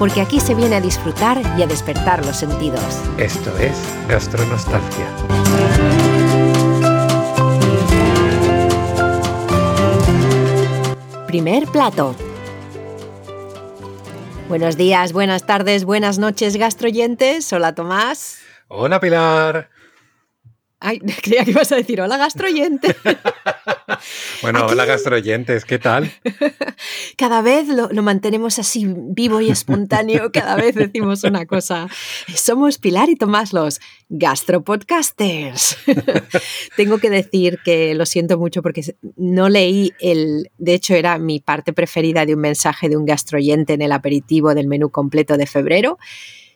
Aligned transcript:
porque 0.00 0.22
aquí 0.22 0.40
se 0.40 0.54
viene 0.54 0.76
a 0.76 0.80
disfrutar 0.80 1.42
y 1.58 1.62
a 1.62 1.66
despertar 1.66 2.24
los 2.24 2.34
sentidos. 2.34 2.82
Esto 3.18 3.54
es 3.58 3.78
Gastronostalgia. 4.08 5.06
Primer 11.26 11.66
plato. 11.66 12.16
Buenos 14.48 14.78
días, 14.78 15.12
buenas 15.12 15.44
tardes, 15.44 15.84
buenas 15.84 16.18
noches, 16.18 16.56
gastroyentes. 16.56 17.52
Hola, 17.52 17.74
Tomás. 17.74 18.38
Hola, 18.68 19.00
Pilar. 19.00 19.69
Ay, 20.80 20.98
creía 21.22 21.44
que 21.44 21.50
ibas 21.50 21.70
a 21.72 21.76
decir 21.76 22.00
hola, 22.00 22.16
gastroyente. 22.16 22.96
bueno, 24.42 24.66
hola, 24.66 24.86
gastroyentes, 24.86 25.66
¿qué 25.66 25.78
tal? 25.78 26.10
Cada 27.18 27.42
vez 27.42 27.68
lo, 27.68 27.90
lo, 27.90 28.02
mantenemos 28.02 28.58
así 28.58 28.86
vivo 28.88 29.42
y 29.42 29.50
espontáneo, 29.50 30.32
cada 30.32 30.56
vez 30.56 30.74
decimos 30.74 31.22
una 31.24 31.44
cosa. 31.44 31.88
Somos 32.34 32.78
Pilar 32.78 33.10
y 33.10 33.16
Tomás 33.16 33.52
los 33.52 33.80
gastropodcasters. 34.08 35.76
Tengo 36.76 36.98
que 36.98 37.10
decir 37.10 37.58
que 37.62 37.94
lo 37.94 38.06
siento 38.06 38.38
mucho 38.38 38.62
porque 38.62 38.82
no 39.16 39.50
leí 39.50 39.92
el, 40.00 40.50
de 40.56 40.74
hecho 40.74 40.94
era 40.94 41.18
mi 41.18 41.40
parte 41.40 41.74
preferida 41.74 42.24
de 42.24 42.34
un 42.34 42.40
mensaje 42.40 42.88
de 42.88 42.96
un 42.96 43.04
gastroyente 43.04 43.74
en 43.74 43.82
el 43.82 43.92
aperitivo 43.92 44.54
del 44.54 44.66
menú 44.66 44.90
completo 44.90 45.36
de 45.36 45.46
febrero. 45.46 45.98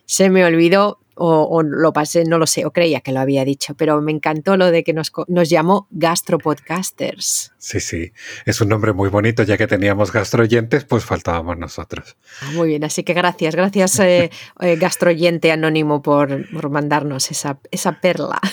Se 0.06 0.30
me 0.30 0.44
olvidó 0.44 1.03
o, 1.16 1.62
lo 1.62 1.92
pasé, 1.92 2.24
no 2.24 2.38
lo 2.38 2.46
sé, 2.46 2.64
o 2.66 2.72
creía 2.72 3.00
que 3.00 3.12
lo 3.12 3.20
había 3.20 3.44
dicho, 3.44 3.74
pero 3.74 4.00
me 4.00 4.12
encantó 4.12 4.56
lo 4.56 4.70
de 4.70 4.84
que 4.84 4.92
nos, 4.92 5.12
nos 5.28 5.48
llamó 5.48 5.88
gastropodcasters. 5.90 7.52
Sí, 7.58 7.80
sí, 7.80 8.12
es 8.46 8.60
un 8.60 8.68
nombre 8.68 8.92
muy 8.92 9.08
bonito, 9.08 9.42
ya 9.42 9.56
que 9.56 9.66
teníamos 9.66 10.12
gastroyentes, 10.12 10.84
pues 10.84 11.04
faltábamos 11.04 11.56
nosotros. 11.58 12.16
Ah, 12.42 12.50
muy 12.54 12.68
bien, 12.68 12.84
así 12.84 13.02
que 13.04 13.14
gracias, 13.14 13.54
gracias 13.54 13.98
eh, 14.00 14.30
eh, 14.60 14.76
gastroyente 14.76 15.52
anónimo 15.52 16.02
por, 16.02 16.50
por 16.50 16.70
mandarnos 16.70 17.30
esa, 17.30 17.58
esa 17.70 18.00
perla. 18.00 18.40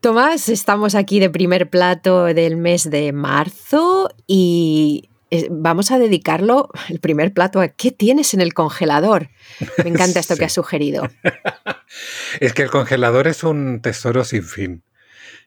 Tomás, 0.00 0.48
estamos 0.48 0.96
aquí 0.96 1.20
de 1.20 1.30
primer 1.30 1.70
plato 1.70 2.24
del 2.24 2.56
mes 2.56 2.90
de 2.90 3.12
marzo 3.12 4.10
y 4.26 5.08
vamos 5.50 5.90
a 5.90 5.98
dedicarlo, 5.98 6.68
el 6.88 7.00
primer 7.00 7.32
plato, 7.32 7.60
a 7.60 7.68
qué 7.68 7.90
tienes 7.90 8.34
en 8.34 8.40
el 8.40 8.54
congelador. 8.54 9.28
Me 9.82 9.90
encanta 9.90 10.20
esto 10.20 10.36
que 10.38 10.44
has 10.44 10.52
sugerido. 10.52 11.08
es 12.40 12.52
que 12.52 12.62
el 12.62 12.70
congelador 12.70 13.26
es 13.28 13.44
un 13.44 13.80
tesoro 13.80 14.24
sin 14.24 14.44
fin. 14.44 14.84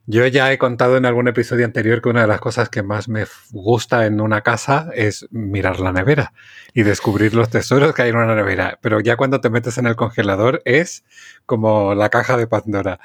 Yo 0.08 0.28
ya 0.28 0.52
he 0.52 0.60
contado 0.60 0.98
en 0.98 1.06
algún 1.06 1.28
episodio 1.28 1.66
anterior 1.66 2.00
que 2.00 2.10
una 2.10 2.22
de 2.22 2.28
las 2.28 2.40
cosas 2.40 2.70
que 2.70 2.84
más 2.84 3.10
me 3.10 3.26
gusta 3.52 4.06
en 4.06 4.22
una 4.22 4.42
casa 4.42 4.92
es 4.94 5.28
mirar 5.32 5.80
la 5.80 5.92
nevera 5.92 6.34
y 6.76 6.84
descubrir 6.84 7.34
los 7.34 7.50
tesoros 7.50 7.96
que 7.96 8.04
hay 8.04 8.10
en 8.10 8.18
una 8.18 8.36
nevera. 8.36 8.78
Pero 8.82 9.00
ya 9.00 9.18
cuando 9.18 9.42
te 9.42 9.50
metes 9.50 9.80
en 9.80 9.88
el 9.88 9.96
congelador 9.96 10.62
es 10.64 11.04
como 11.48 11.96
la 11.96 12.10
caja 12.10 12.38
de 12.38 12.46
Pandora, 12.46 13.00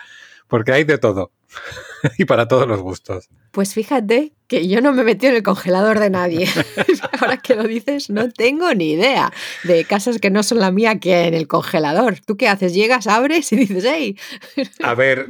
porque 0.50 0.72
hay 0.72 0.84
de 0.84 0.98
todo. 0.98 1.32
y 2.18 2.24
para 2.24 2.48
todos 2.48 2.66
los 2.66 2.80
gustos. 2.80 3.28
Pues 3.52 3.74
fíjate 3.74 4.32
que 4.46 4.68
yo 4.68 4.80
no 4.80 4.92
me 4.92 5.04
metí 5.04 5.26
en 5.26 5.36
el 5.36 5.42
congelador 5.42 5.98
de 5.98 6.10
nadie. 6.10 6.48
Ahora 7.20 7.38
que 7.38 7.54
lo 7.54 7.64
dices, 7.64 8.10
no 8.10 8.30
tengo 8.30 8.72
ni 8.74 8.92
idea 8.92 9.32
de 9.64 9.84
casas 9.84 10.18
que 10.18 10.30
no 10.30 10.42
son 10.42 10.58
la 10.58 10.70
mía 10.70 10.98
que 10.98 11.26
en 11.26 11.34
el 11.34 11.46
congelador. 11.48 12.20
¿Tú 12.20 12.36
qué 12.36 12.48
haces? 12.48 12.74
Llegas, 12.74 13.06
abres 13.06 13.52
y 13.52 13.56
dices, 13.56 13.84
hey. 13.86 14.16
A 14.82 14.94
ver, 14.94 15.26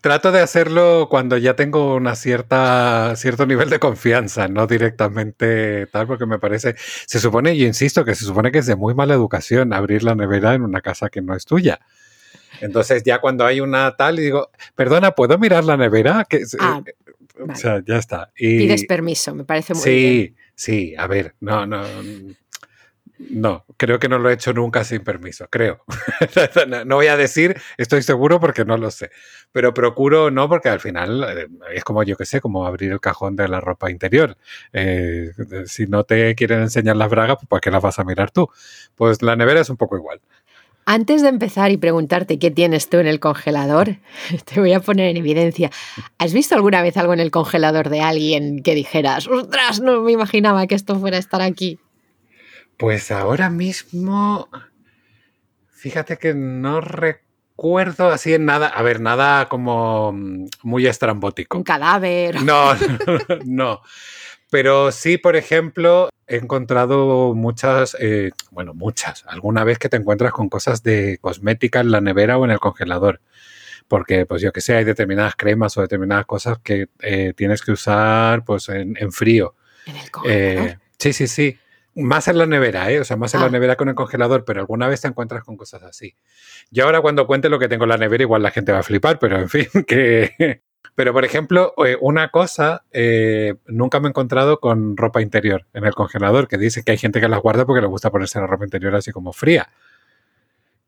trato 0.00 0.32
de 0.32 0.40
hacerlo 0.40 1.08
cuando 1.10 1.36
ya 1.36 1.56
tengo 1.56 1.94
una 1.94 2.16
cierta 2.16 3.14
cierto 3.16 3.46
nivel 3.46 3.70
de 3.70 3.78
confianza, 3.78 4.48
no 4.48 4.66
directamente 4.66 5.86
tal, 5.86 6.06
porque 6.06 6.26
me 6.26 6.38
parece, 6.38 6.74
se 6.78 7.20
supone, 7.20 7.54
y 7.54 7.64
insisto, 7.64 8.04
que 8.04 8.14
se 8.14 8.24
supone 8.24 8.50
que 8.50 8.58
es 8.58 8.66
de 8.66 8.76
muy 8.76 8.94
mala 8.94 9.14
educación 9.14 9.72
abrir 9.72 10.02
la 10.02 10.14
nevera 10.14 10.54
en 10.54 10.62
una 10.62 10.80
casa 10.80 11.08
que 11.08 11.22
no 11.22 11.34
es 11.34 11.44
tuya. 11.44 11.80
Entonces 12.64 13.02
ya 13.04 13.20
cuando 13.20 13.44
hay 13.44 13.60
una 13.60 13.94
tal 13.94 14.18
y 14.18 14.22
digo, 14.22 14.50
perdona, 14.74 15.10
¿puedo 15.10 15.36
mirar 15.36 15.64
la 15.64 15.76
nevera? 15.76 16.24
Que, 16.26 16.44
ah, 16.58 16.82
eh, 16.86 16.94
O 17.46 17.54
sea, 17.54 17.82
ya 17.86 17.98
está. 17.98 18.32
Y, 18.38 18.58
Pides 18.60 18.86
permiso, 18.86 19.34
me 19.34 19.44
parece 19.44 19.74
muy 19.74 19.82
sí, 19.82 19.90
bien. 19.90 20.36
Sí, 20.54 20.88
sí, 20.88 20.94
a 20.96 21.06
ver, 21.06 21.34
no, 21.40 21.66
no. 21.66 21.82
No, 23.30 23.64
creo 23.76 23.98
que 23.98 24.08
no 24.08 24.18
lo 24.18 24.28
he 24.28 24.32
hecho 24.32 24.52
nunca 24.52 24.82
sin 24.82 25.04
permiso, 25.04 25.46
creo. 25.48 25.84
no 26.86 26.96
voy 26.96 27.06
a 27.06 27.16
decir, 27.16 27.60
estoy 27.76 28.02
seguro 28.02 28.40
porque 28.40 28.64
no 28.64 28.76
lo 28.76 28.90
sé, 28.90 29.10
pero 29.52 29.72
procuro 29.72 30.30
no 30.30 30.48
porque 30.48 30.68
al 30.68 30.80
final 30.80 31.22
eh, 31.22 31.46
es 31.74 31.84
como 31.84 32.02
yo 32.02 32.16
que 32.16 32.26
sé, 32.26 32.40
como 32.40 32.66
abrir 32.66 32.90
el 32.92 33.00
cajón 33.00 33.36
de 33.36 33.46
la 33.46 33.60
ropa 33.60 33.90
interior. 33.90 34.36
Eh, 34.72 35.30
si 35.66 35.86
no 35.86 36.04
te 36.04 36.34
quieren 36.34 36.62
enseñar 36.62 36.96
las 36.96 37.10
bragas, 37.10 37.36
pues 37.36 37.48
¿para 37.48 37.60
qué 37.60 37.70
las 37.70 37.82
vas 37.82 37.98
a 37.98 38.04
mirar 38.04 38.30
tú? 38.30 38.48
Pues 38.96 39.22
la 39.22 39.36
nevera 39.36 39.60
es 39.60 39.70
un 39.70 39.76
poco 39.76 39.96
igual. 39.96 40.20
Antes 40.86 41.22
de 41.22 41.28
empezar 41.28 41.70
y 41.70 41.76
preguntarte 41.78 42.38
qué 42.38 42.50
tienes 42.50 42.90
tú 42.90 42.98
en 42.98 43.06
el 43.06 43.20
congelador, 43.20 43.96
te 44.44 44.60
voy 44.60 44.72
a 44.72 44.80
poner 44.80 45.08
en 45.08 45.16
evidencia. 45.16 45.70
¿Has 46.18 46.32
visto 46.32 46.54
alguna 46.54 46.82
vez 46.82 46.96
algo 46.96 47.14
en 47.14 47.20
el 47.20 47.30
congelador 47.30 47.88
de 47.88 48.00
alguien 48.00 48.62
que 48.62 48.74
dijeras, 48.74 49.26
ostras, 49.26 49.80
no 49.80 50.02
me 50.02 50.12
imaginaba 50.12 50.66
que 50.66 50.74
esto 50.74 50.98
fuera 50.98 51.16
a 51.16 51.20
estar 51.20 51.40
aquí? 51.40 51.78
Pues 52.76 53.10
ahora 53.10 53.50
mismo, 53.50 54.48
fíjate 55.70 56.18
que 56.18 56.34
no 56.34 56.80
recuerdo 56.80 58.10
así 58.10 58.34
en 58.34 58.44
nada, 58.44 58.66
a 58.66 58.82
ver, 58.82 59.00
nada 59.00 59.48
como 59.48 60.12
mm, 60.12 60.48
muy 60.62 60.86
estrambótico. 60.86 61.56
Un 61.56 61.64
cadáver. 61.64 62.42
No, 62.42 62.74
no, 63.06 63.18
no. 63.44 63.80
Pero 64.54 64.92
sí, 64.92 65.18
por 65.18 65.34
ejemplo, 65.34 66.10
he 66.28 66.36
encontrado 66.36 67.34
muchas, 67.34 67.96
eh, 67.98 68.30
bueno, 68.52 68.72
muchas, 68.72 69.24
alguna 69.26 69.64
vez 69.64 69.80
que 69.80 69.88
te 69.88 69.96
encuentras 69.96 70.30
con 70.30 70.48
cosas 70.48 70.84
de 70.84 71.18
cosmética 71.20 71.80
en 71.80 71.90
la 71.90 72.00
nevera 72.00 72.38
o 72.38 72.44
en 72.44 72.52
el 72.52 72.60
congelador. 72.60 73.20
Porque, 73.88 74.26
pues 74.26 74.42
yo 74.42 74.52
que 74.52 74.60
sé, 74.60 74.76
hay 74.76 74.84
determinadas 74.84 75.34
cremas 75.34 75.76
o 75.76 75.80
determinadas 75.80 76.24
cosas 76.26 76.58
que 76.62 76.86
eh, 77.00 77.32
tienes 77.36 77.62
que 77.62 77.72
usar 77.72 78.44
pues 78.44 78.68
en, 78.68 78.94
frío. 79.10 79.56
¿En 79.86 79.96
el 79.96 80.10
congelador? 80.12 80.68
Eh, 80.68 80.78
sí, 81.00 81.12
sí, 81.12 81.26
sí. 81.26 81.58
Más 81.96 82.28
en 82.28 82.38
la 82.38 82.46
nevera, 82.46 82.92
¿eh? 82.92 83.00
O 83.00 83.04
sea, 83.04 83.16
más 83.16 83.34
en 83.34 83.40
la 83.40 83.46
ah. 83.46 83.50
nevera 83.50 83.74
con 83.74 83.88
el 83.88 83.96
congelador, 83.96 84.44
pero 84.44 84.60
alguna 84.60 84.86
vez 84.86 85.00
te 85.00 85.08
encuentras 85.08 85.42
con 85.42 85.56
cosas 85.56 85.82
así. 85.82 86.14
Yo 86.70 86.84
ahora 86.84 87.00
cuando 87.00 87.26
cuente 87.26 87.48
lo 87.48 87.58
que 87.58 87.66
tengo 87.66 87.86
en 87.86 87.90
la 87.90 87.98
nevera, 87.98 88.22
igual 88.22 88.44
la 88.44 88.52
gente 88.52 88.70
va 88.70 88.78
a 88.78 88.84
flipar, 88.84 89.18
pero 89.18 89.36
en 89.36 89.48
fin, 89.48 89.66
que, 89.84 90.62
pero, 90.94 91.12
por 91.12 91.24
ejemplo, 91.24 91.74
eh, 91.84 91.96
una 92.00 92.30
cosa, 92.30 92.84
eh, 92.92 93.54
nunca 93.66 94.00
me 94.00 94.08
he 94.08 94.10
encontrado 94.10 94.60
con 94.60 94.96
ropa 94.96 95.20
interior 95.20 95.66
en 95.74 95.84
el 95.84 95.94
congelador, 95.94 96.46
que 96.46 96.58
dice 96.58 96.84
que 96.84 96.92
hay 96.92 96.98
gente 96.98 97.20
que 97.20 97.28
las 97.28 97.40
guarda 97.40 97.66
porque 97.66 97.80
le 97.80 97.88
gusta 97.88 98.10
ponerse 98.10 98.38
la 98.38 98.46
ropa 98.46 98.64
interior 98.64 98.94
así 98.94 99.10
como 99.10 99.32
fría. 99.32 99.68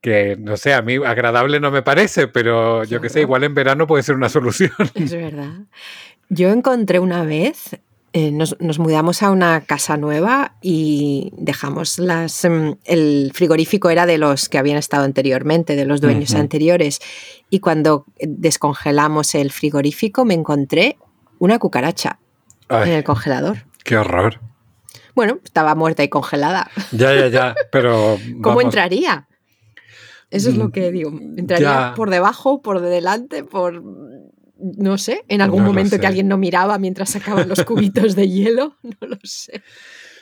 Que, 0.01 0.37
no 0.39 0.57
sé, 0.57 0.75
a 0.75 0.83
mí 0.83 0.97
agradable 0.97 1.59
no 1.59 1.73
me 1.73 1.83
parece, 1.83 2.29
pero 2.29 2.85
yo 2.85 3.01
que 3.01 3.09
sé, 3.09 3.23
igual 3.23 3.43
en 3.43 3.55
verano 3.55 3.87
puede 3.87 4.05
ser 4.05 4.15
una 4.15 4.29
solución. 4.29 4.71
Es 4.95 5.13
verdad. 5.13 5.65
Yo 6.29 6.51
encontré 6.51 7.01
una 7.01 7.25
vez 7.25 7.77
eh, 8.19 8.31
nos, 8.33 8.57
mudamos 8.79 9.23
a 9.23 9.31
una 9.31 9.61
casa 9.61 9.99
nueva 9.99 10.55
y 10.63 11.35
dejamos 11.37 11.99
las... 11.99 12.47
Em, 12.47 12.77
el 12.87 13.31
frigorífico 13.35 13.91
era 13.91 14.07
de 14.07 14.17
los 14.17 14.49
que 14.49 14.57
habían 14.57 14.79
estado 14.79 15.05
anteriormente, 15.05 15.77
de 15.77 15.85
los 15.85 16.01
dueños 16.01 16.35
anteriores. 16.35 17.01
Y 17.51 17.61
cuando 17.61 18.07
descongelamos 18.19 19.35
el 19.35 19.53
frigorífico 19.53 20.25
me 20.25 20.33
encontré 20.33 20.97
una 21.39 21.59
cucaracha 21.59 22.19
en 22.71 22.89
el 22.89 23.05
congelador. 23.05 23.67
¡Qué 23.85 23.99
horror! 23.99 24.41
Bueno, 25.15 25.39
estaba 25.45 25.75
muerta 25.75 26.03
y 26.03 26.09
congelada. 26.09 26.71
Ya, 26.93 27.15
ya, 27.15 27.29
ya, 27.29 27.55
pero... 27.71 28.17
¿Cómo 28.43 28.63
entraría? 28.63 29.29
Eso 30.31 30.49
es 30.49 30.57
lo 30.57 30.71
que 30.71 30.91
digo. 30.91 31.11
Entraría 31.37 31.93
por 31.95 32.09
debajo, 32.09 32.63
por 32.63 32.81
delante, 32.81 33.45
por 33.45 33.83
no 34.59 34.99
sé, 34.99 35.25
en 35.29 35.43
algún 35.43 35.65
momento 35.65 35.99
que 35.99 36.07
alguien 36.07 36.29
no 36.29 36.39
miraba 36.39 36.79
mientras 36.79 37.11
sacaban 37.11 37.49
los 37.49 37.65
cubitos 37.65 38.17
de 38.17 38.29
hielo, 38.29 38.77
no 38.83 39.07
lo 39.07 39.19
sé. 39.23 39.63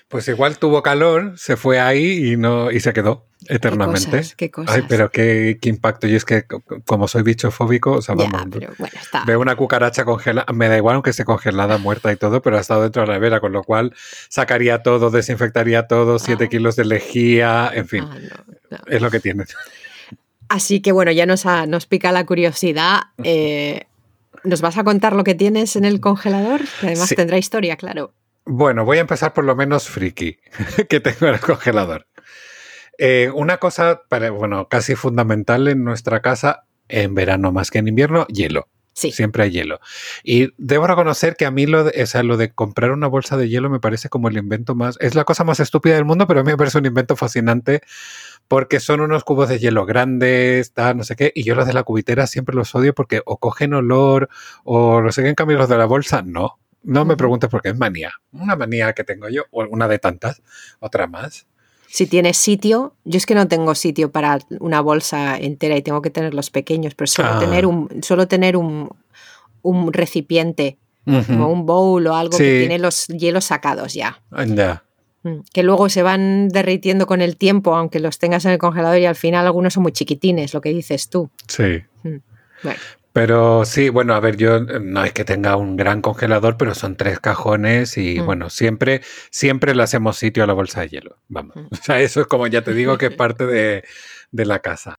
Pues 0.08 0.28
igual 0.28 0.58
tuvo 0.58 0.82
calor, 0.82 1.32
se 1.36 1.56
fue 1.56 1.81
ahí 1.81 2.32
y 2.32 2.36
no 2.36 2.70
y 2.70 2.78
se 2.81 2.92
quedó 2.92 3.26
eternamente. 3.48 4.22
¿Qué 4.36 4.50
cosas, 4.50 4.76
Ay, 4.76 4.82
pero 4.88 5.10
qué, 5.10 5.58
impacto. 5.62 6.06
Y 6.06 6.14
es 6.14 6.25
que 6.25 6.44
como 6.84 7.08
soy 7.08 7.22
bicho 7.22 7.50
fóbico, 7.50 7.92
o 7.92 8.02
sea, 8.02 8.14
vamos, 8.14 8.42
veo 9.26 9.40
una 9.40 9.56
cucaracha 9.56 10.04
congelada, 10.04 10.52
me 10.52 10.69
da 10.69 10.76
igual 10.76 10.96
aunque 10.96 11.10
esté 11.10 11.25
congelada, 11.25 11.78
muerta 11.78 12.12
y 12.12 12.16
todo, 12.16 12.42
pero 12.42 12.58
ha 12.58 12.60
estado 12.60 12.82
dentro 12.82 13.02
de 13.02 13.08
la 13.08 13.14
nevera, 13.14 13.40
con 13.40 13.52
lo 13.52 13.64
cual 13.64 13.94
sacaría 14.28 14.82
todo, 14.82 15.10
desinfectaría 15.10 15.86
todo, 15.86 16.19
7 16.19 16.44
ah. 16.44 16.48
kilos 16.48 16.76
de 16.76 16.84
lejía, 16.84 17.70
en 17.75 17.88
fin. 17.88 18.04
Ah, 18.70 18.82
es 18.86 19.00
lo 19.00 19.10
que 19.10 19.20
tiene. 19.20 19.44
Así 20.48 20.81
que 20.81 20.92
bueno, 20.92 21.10
ya 21.10 21.26
nos, 21.26 21.44
nos 21.66 21.86
pica 21.86 22.12
la 22.12 22.26
curiosidad. 22.26 23.04
Eh, 23.22 23.86
¿Nos 24.42 24.60
vas 24.60 24.76
a 24.78 24.84
contar 24.84 25.14
lo 25.14 25.25
que 25.25 25.34
tienes 25.34 25.76
en 25.76 25.84
el 25.84 26.00
congelador? 26.00 26.62
Que 26.81 26.88
además 26.88 27.14
tendrá 27.14 27.38
historia, 27.38 27.76
claro. 27.76 28.14
Bueno, 28.44 28.84
voy 28.84 28.98
a 28.98 29.02
empezar 29.02 29.32
por 29.32 29.44
lo 29.44 29.56
menos 29.56 29.88
friki 29.88 30.38
que 30.88 31.00
tengo 31.00 31.26
en 31.26 31.34
el 31.34 31.40
congelador. 31.40 32.06
Eh, 32.98 33.31
una 33.34 33.58
cosa, 33.58 34.02
para, 34.08 34.31
bueno, 34.31 34.69
casi 34.69 34.94
fundamental 34.94 35.69
en 35.69 35.84
nuestra 35.84 36.20
casa, 36.20 36.66
en 36.88 37.14
verano 37.14 37.52
más 37.52 37.70
que 37.70 37.78
en 37.78 37.88
invierno, 37.88 38.26
hielo. 38.26 38.69
Sí. 38.94 39.11
Siempre 39.11 39.43
hay 39.43 39.50
hielo. 39.50 39.81
Y 40.23 40.50
debo 40.56 40.87
reconocer 40.87 41.35
que 41.37 41.46
a 41.46 41.50
mí 41.50 41.67
lo 41.67 41.85
de, 41.85 42.02
o 42.02 42.06
sea, 42.06 42.23
lo 42.23 42.37
de 42.37 42.52
comprar 42.52 42.93
una 42.93 43.08
bolsa 43.08 43.37
de 43.37 43.49
hielo 43.49 43.69
me 43.69 43.81
parece 43.81 44.08
como 44.08 44.29
el 44.29 44.37
invento 44.37 44.76
más. 44.76 44.96
Es 45.00 45.17
la 45.17 45.25
cosa 45.25 45.43
más 45.43 45.58
estúpida 45.58 45.96
del 45.96 46.05
mundo, 46.05 46.26
pero 46.29 46.41
a 46.41 46.44
mí 46.44 46.52
me 46.52 46.56
parece 46.56 46.79
un 46.79 46.87
invento 46.87 47.17
fascinante 47.17 47.82
porque 48.46 48.79
son 48.79 49.00
unos 49.00 49.25
cubos 49.25 49.49
de 49.49 49.58
hielo 49.58 49.85
grandes, 49.85 50.73
tal, 50.73 50.96
no 50.96 51.02
sé 51.05 51.17
qué. 51.17 51.32
Y 51.35 51.43
yo 51.43 51.56
los 51.56 51.67
de 51.67 51.73
la 51.73 51.82
cubitera 51.82 52.26
siempre 52.29 52.55
los 52.55 52.75
odio 52.75 52.94
porque 52.94 53.20
o 53.26 53.38
cogen 53.38 53.75
olor 53.75 54.29
o 54.62 55.00
no 55.02 55.11
sé 55.11 55.23
qué. 55.23 55.29
En 55.29 55.35
cambio, 55.35 55.58
los 55.58 55.69
de 55.69 55.76
la 55.76 55.87
bolsa 55.87 56.23
no. 56.23 56.61
No 56.85 57.05
me 57.05 57.17
preguntes 57.17 57.50
por 57.50 57.62
qué 57.62 57.70
es 57.70 57.79
manía. 57.79 58.12
Una 58.32 58.56
manía 58.56 58.93
que 58.93 59.05
tengo 59.05 59.29
yo, 59.29 59.44
o 59.50 59.62
alguna 59.62 59.88
de 59.88 59.99
tantas, 59.99 60.43
otra 60.81 61.06
más 61.06 61.46
si 61.94 62.08
tienes 62.08 62.37
sitio, 62.38 62.93
yo 63.05 63.19
es 63.19 63.25
que 63.25 63.37
no 63.37 63.46
tengo 63.46 63.73
sitio 63.76 64.11
para 64.11 64.41
una 64.58 64.81
bolsa 64.81 65.38
entera 65.38 65.76
y 65.76 65.82
tengo 65.82 66.02
que 66.02 66.11
tener 66.11 66.35
los 66.35 66.50
pequeños, 66.50 66.96
pero 66.96 67.06
solo 67.06 67.38
tener 67.38 67.67
ah. 67.67 67.69
un, 67.69 68.02
solo 68.02 68.26
tener 68.26 68.56
un, 68.56 68.91
un 69.62 69.93
recipiente, 69.93 70.76
como 71.05 71.52
un 71.52 71.67
bowl 71.67 72.05
o 72.08 72.17
algo 72.17 72.37
que 72.37 72.58
tiene 72.58 72.81
los 72.81 73.06
hielos 73.06 73.44
sacados 73.44 73.94
ya. 73.94 74.20
Ya. 74.44 74.82
Mm, 75.23 75.43
que 75.52 75.62
luego 75.62 75.88
se 75.88 76.02
van 76.02 76.49
derritiendo 76.49 77.06
con 77.06 77.23
el 77.23 77.37
tiempo, 77.37 77.76
aunque 77.76 78.00
los 78.00 78.19
tengas 78.19 78.44
en 78.44 78.50
el 78.50 78.58
congelador 78.58 78.99
y 78.99 79.06
al 79.06 79.14
final 79.14 79.46
algunos 79.46 79.75
son 79.75 79.85
muy 79.85 79.93
chiquitines, 79.93 80.52
lo 80.52 80.61
que 80.61 80.70
dices 80.70 81.08
tú. 81.08 81.31
Sí. 81.46 81.85
Mm, 82.02 82.17
bueno. 82.64 82.81
Pero 83.14 83.64
sí, 83.64 83.90
bueno, 83.90 84.14
a 84.14 84.19
ver, 84.19 84.37
yo 84.37 84.56
eh, 84.56 84.81
no 84.82 85.05
es 85.05 85.12
que 85.12 85.25
tenga 85.25 85.55
un 85.55 85.76
gran 85.76 86.02
congelador, 86.02 86.56
pero 86.56 86.75
son 86.75 86.96
tres 86.96 87.20
cajones 87.20 87.96
y 87.96 88.19
mm. 88.19 88.26
bueno, 88.26 88.50
siempre, 88.50 89.02
siempre 89.31 89.72
le 89.76 89.84
hacemos 89.84 90.16
sitio 90.16 90.43
a 90.43 90.49
la 90.49 90.52
bolsa 90.52 90.81
de 90.81 90.88
hielo. 90.88 91.19
Vamos. 91.28 91.55
Mm. 91.55 91.66
O 91.70 91.76
sea, 91.76 92.00
eso 92.00 92.22
es 92.22 92.26
como 92.26 92.49
ya 92.49 92.62
te 92.64 92.75
digo 92.75 92.99
que 92.99 93.06
es 93.06 93.14
parte 93.16 93.46
de, 93.46 93.84
de 94.32 94.44
la 94.46 94.58
casa. 94.58 94.96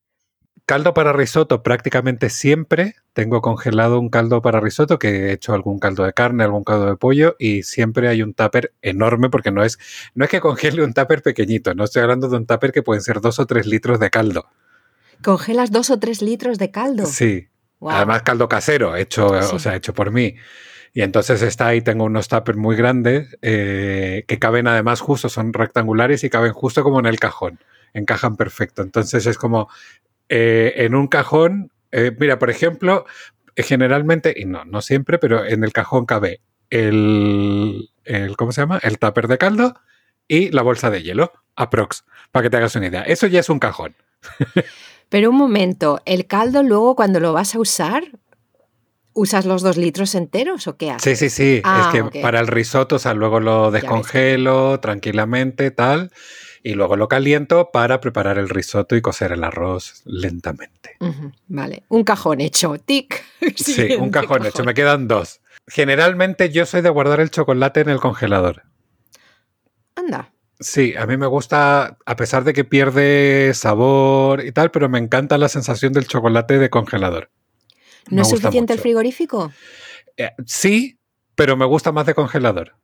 Caldo 0.66 0.94
para 0.94 1.12
risotto, 1.12 1.62
prácticamente 1.62 2.30
siempre 2.30 2.96
tengo 3.12 3.42
congelado 3.42 4.00
un 4.00 4.08
caldo 4.08 4.42
para 4.42 4.62
risotto, 4.62 4.98
que 4.98 5.10
he 5.10 5.34
hecho 5.34 5.54
algún 5.54 5.80
caldo 5.80 6.06
de 6.06 6.14
carne, 6.14 6.46
algún 6.46 6.64
caldo 6.64 6.86
de 6.86 6.96
pollo, 6.96 7.36
y 7.38 7.64
siempre 7.64 8.08
hay 8.08 8.22
un 8.24 8.34
tupper 8.34 8.74
enorme, 8.82 9.30
porque 9.30 9.52
no 9.52 9.62
es, 9.62 9.78
no 10.14 10.24
es 10.24 10.32
que 10.32 10.40
congele 10.40 10.86
un 10.86 10.94
tupper 10.94 11.22
pequeñito, 11.22 11.76
no 11.76 11.84
estoy 11.84 12.04
hablando 12.04 12.30
de 12.30 12.38
un 12.38 12.46
tupper 12.46 12.72
que 12.72 12.82
pueden 12.82 13.04
ser 13.04 13.20
dos 13.20 13.40
o 13.40 13.46
tres 13.46 13.68
litros 13.68 14.00
de 14.00 14.10
caldo. 14.10 14.46
¿Congelas 15.22 15.70
dos 15.70 15.90
o 15.90 16.00
tres 16.00 16.22
litros 16.22 16.58
de 16.58 16.72
caldo? 16.72 17.06
Sí, 17.06 17.50
Además, 17.82 18.24
caldo 18.24 18.48
casero, 18.48 18.96
hecho, 18.96 19.28
o 19.28 19.60
sea, 19.60 19.76
hecho 19.76 19.94
por 19.94 20.12
mí. 20.12 20.36
Y 20.94 21.02
entonces 21.02 21.42
está 21.42 21.68
ahí, 21.68 21.82
tengo 21.82 22.06
unos 22.06 22.30
tuppers 22.30 22.58
muy 22.58 22.78
grandes 22.78 23.38
eh, 23.42 24.24
que 24.28 24.40
caben 24.40 24.66
además 24.66 25.02
justo, 25.02 25.28
son 25.28 25.52
rectangulares 25.52 26.24
y 26.24 26.30
caben 26.30 26.54
justo 26.54 26.84
como 26.84 27.00
en 27.00 27.06
el 27.06 27.20
cajón. 27.20 27.60
Encajan 27.94 28.38
perfecto. 28.38 28.82
Entonces 28.82 29.26
es 29.26 29.38
como 29.38 29.70
eh, 30.30 30.74
en 30.78 30.96
un 30.96 31.08
cajón, 31.08 31.72
eh, 31.92 32.16
mira, 32.18 32.40
por 32.40 32.50
ejemplo, 32.50 33.06
generalmente, 33.58 34.34
y 34.38 34.46
no, 34.46 34.64
no 34.64 34.82
siempre, 34.82 35.18
pero 35.20 35.46
en 35.46 35.66
el 35.66 35.74
cajón 35.74 36.06
cabe 36.06 36.40
el, 36.70 37.90
el 38.06 38.38
¿cómo 38.38 38.54
se 38.54 38.62
llama? 38.62 38.80
El 38.82 38.98
tupper 38.98 39.28
de 39.28 39.38
caldo 39.38 39.76
y 40.30 40.50
la 40.52 40.62
bolsa 40.62 40.90
de 40.90 41.04
hielo, 41.04 41.34
aprox, 41.58 42.06
para 42.32 42.44
que 42.44 42.50
te 42.50 42.56
hagas 42.56 42.76
una 42.78 42.88
idea. 42.88 43.02
Eso 43.02 43.28
ya 43.28 43.42
es 43.42 43.50
un 43.50 43.60
cajón. 43.60 43.96
Pero 45.10 45.30
un 45.30 45.38
momento, 45.38 46.02
¿el 46.06 46.26
caldo 46.28 46.64
luego 46.64 46.96
cuando 46.96 47.20
lo 47.20 47.34
vas 47.34 47.56
a 47.56 47.60
usar, 47.60 48.04
usas 49.14 49.46
los 49.46 49.62
dos 49.62 49.78
litros 49.78 50.16
enteros 50.16 50.68
o 50.68 50.78
qué 50.78 50.92
haces? 50.92 51.20
Sí, 51.20 51.30
sí, 51.30 51.36
sí. 51.36 51.56
es 51.58 51.62
ah, 51.64 51.90
que 51.92 52.22
para 52.22 52.40
el 52.40 52.48
risotto, 52.48 52.96
o 52.96 53.00
sea, 53.00 53.14
luego 53.14 53.40
lo 53.40 53.72
descongelo 53.72 54.80
tranquilamente, 54.80 55.72
tal, 55.72 56.12
y 56.64 56.74
luego 56.74 56.96
lo 56.96 57.08
caliento 57.08 57.70
para 57.72 58.02
preparar 58.02 58.40
el 58.40 58.50
risotto 58.50 58.96
y 58.96 59.02
cocer 59.02 59.32
el 59.32 59.44
arroz 59.44 60.02
lentamente. 60.06 60.98
Vale, 61.48 61.84
un 61.90 62.04
cajón 62.04 62.42
hecho, 62.42 62.78
tic. 62.78 63.24
Sí, 63.56 63.94
un 64.00 64.10
cajón 64.10 64.46
hecho, 64.46 64.64
me 64.64 64.74
quedan 64.74 65.08
dos. 65.08 65.42
Generalmente 65.68 66.50
yo 66.50 66.66
soy 66.66 66.82
de 66.82 66.90
guardar 66.90 67.20
el 67.20 67.30
chocolate 67.30 67.82
en 67.82 67.90
el 67.90 68.00
congelador. 68.00 68.64
Anda. 69.96 70.35
Sí, 70.60 70.94
a 70.98 71.06
mí 71.06 71.18
me 71.18 71.28
gusta, 71.28 71.98
a 72.06 72.16
pesar 72.16 72.44
de 72.46 72.54
que 72.54 72.64
pierde 72.64 73.54
sabor 73.54 74.44
y 74.46 74.52
tal, 74.52 74.72
pero 74.72 74.88
me 74.88 75.00
encanta 75.00 75.38
la 75.38 75.50
sensación 75.50 75.92
del 75.92 76.08
chocolate 76.08 76.60
de 76.60 76.70
congelador. 76.70 77.30
¿No 78.10 78.22
es 78.22 78.30
suficiente 78.30 78.72
el 78.72 78.80
frigorífico? 78.80 79.52
Eh, 80.16 80.32
sí, 80.46 80.98
pero 81.36 81.58
me 81.58 81.66
gusta 81.66 81.92
más 81.92 82.06
de 82.06 82.14
congelador. 82.14 82.76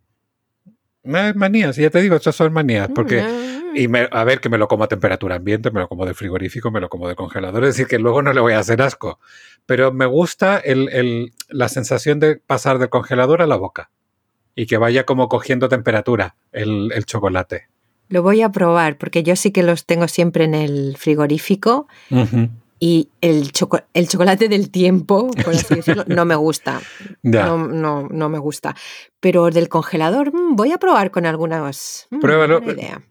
Eh, 1.04 1.34
manías, 1.36 1.78
ya 1.78 1.90
te 1.90 2.02
digo, 2.02 2.16
estas 2.16 2.36
son 2.36 2.52
manías, 2.54 2.90
porque... 2.94 3.22
Mm. 3.22 3.52
Y 3.74 3.88
a 4.12 4.24
ver, 4.26 4.42
que 4.42 4.50
me 4.50 4.58
lo 4.58 4.68
como 4.68 4.84
a 4.84 4.90
temperatura 4.90 5.38
ambiente, 5.38 5.72
me 5.72 5.80
lo 5.80 5.88
como 5.88 6.06
de 6.06 6.14
frigorífico, 6.14 6.72
me 6.72 6.82
lo 6.82 6.90
como 6.90 7.08
de 7.08 7.16
congelador, 7.16 7.64
es 7.64 7.76
decir, 7.76 7.88
que 7.88 8.00
luego 8.00 8.22
no 8.22 8.34
le 8.34 8.42
voy 8.42 8.52
a 8.52 8.60
hacer 8.60 8.82
asco. 8.82 9.18
Pero 9.66 9.94
me 9.94 10.06
gusta 10.06 10.62
la 11.48 11.70
sensación 11.70 12.20
de 12.20 12.36
pasar 12.36 12.80
del 12.80 12.90
congelador 12.90 13.42
a 13.42 13.48
la 13.48 13.56
boca 13.56 13.90
y 14.62 14.68
que 14.68 14.78
vaya 14.78 15.08
como 15.08 15.28
cogiendo 15.28 15.70
temperatura 15.70 16.36
el, 16.52 17.04
chocolate. 17.06 17.68
Lo 18.10 18.22
voy 18.22 18.44
a 18.44 18.52
probar 18.52 19.00
porque 19.00 19.24
yo 19.24 19.36
sí 19.36 19.50
que 19.50 19.64
los 19.64 19.88
tengo 19.88 20.08
siempre 20.08 20.44
en 20.44 20.54
el 20.54 20.98
frigorífico 20.98 21.88
y 22.80 23.10
el, 23.22 23.52
el, 23.94 24.08
chocolate 24.08 24.50
del 24.50 24.70
tiempo, 24.70 25.32
por 25.32 25.56
así 25.56 25.74
decirlo, 25.76 26.04
no 26.06 26.26
me 26.26 26.36
gusta. 26.36 26.80
No, 27.24 27.58
no, 27.68 28.08
no, 28.08 28.30
me 28.30 28.38
gusta. 28.38 28.76
Pero 29.20 29.50
del 29.50 29.68
congelador 29.68 30.32
mm, 30.32 30.56
voy 30.56 30.74
a 30.74 30.78
probar 30.78 31.10
con 31.10 31.26
algunas. 31.26 32.06
Mm, 32.12 32.20
Pruébalo. 32.20 32.62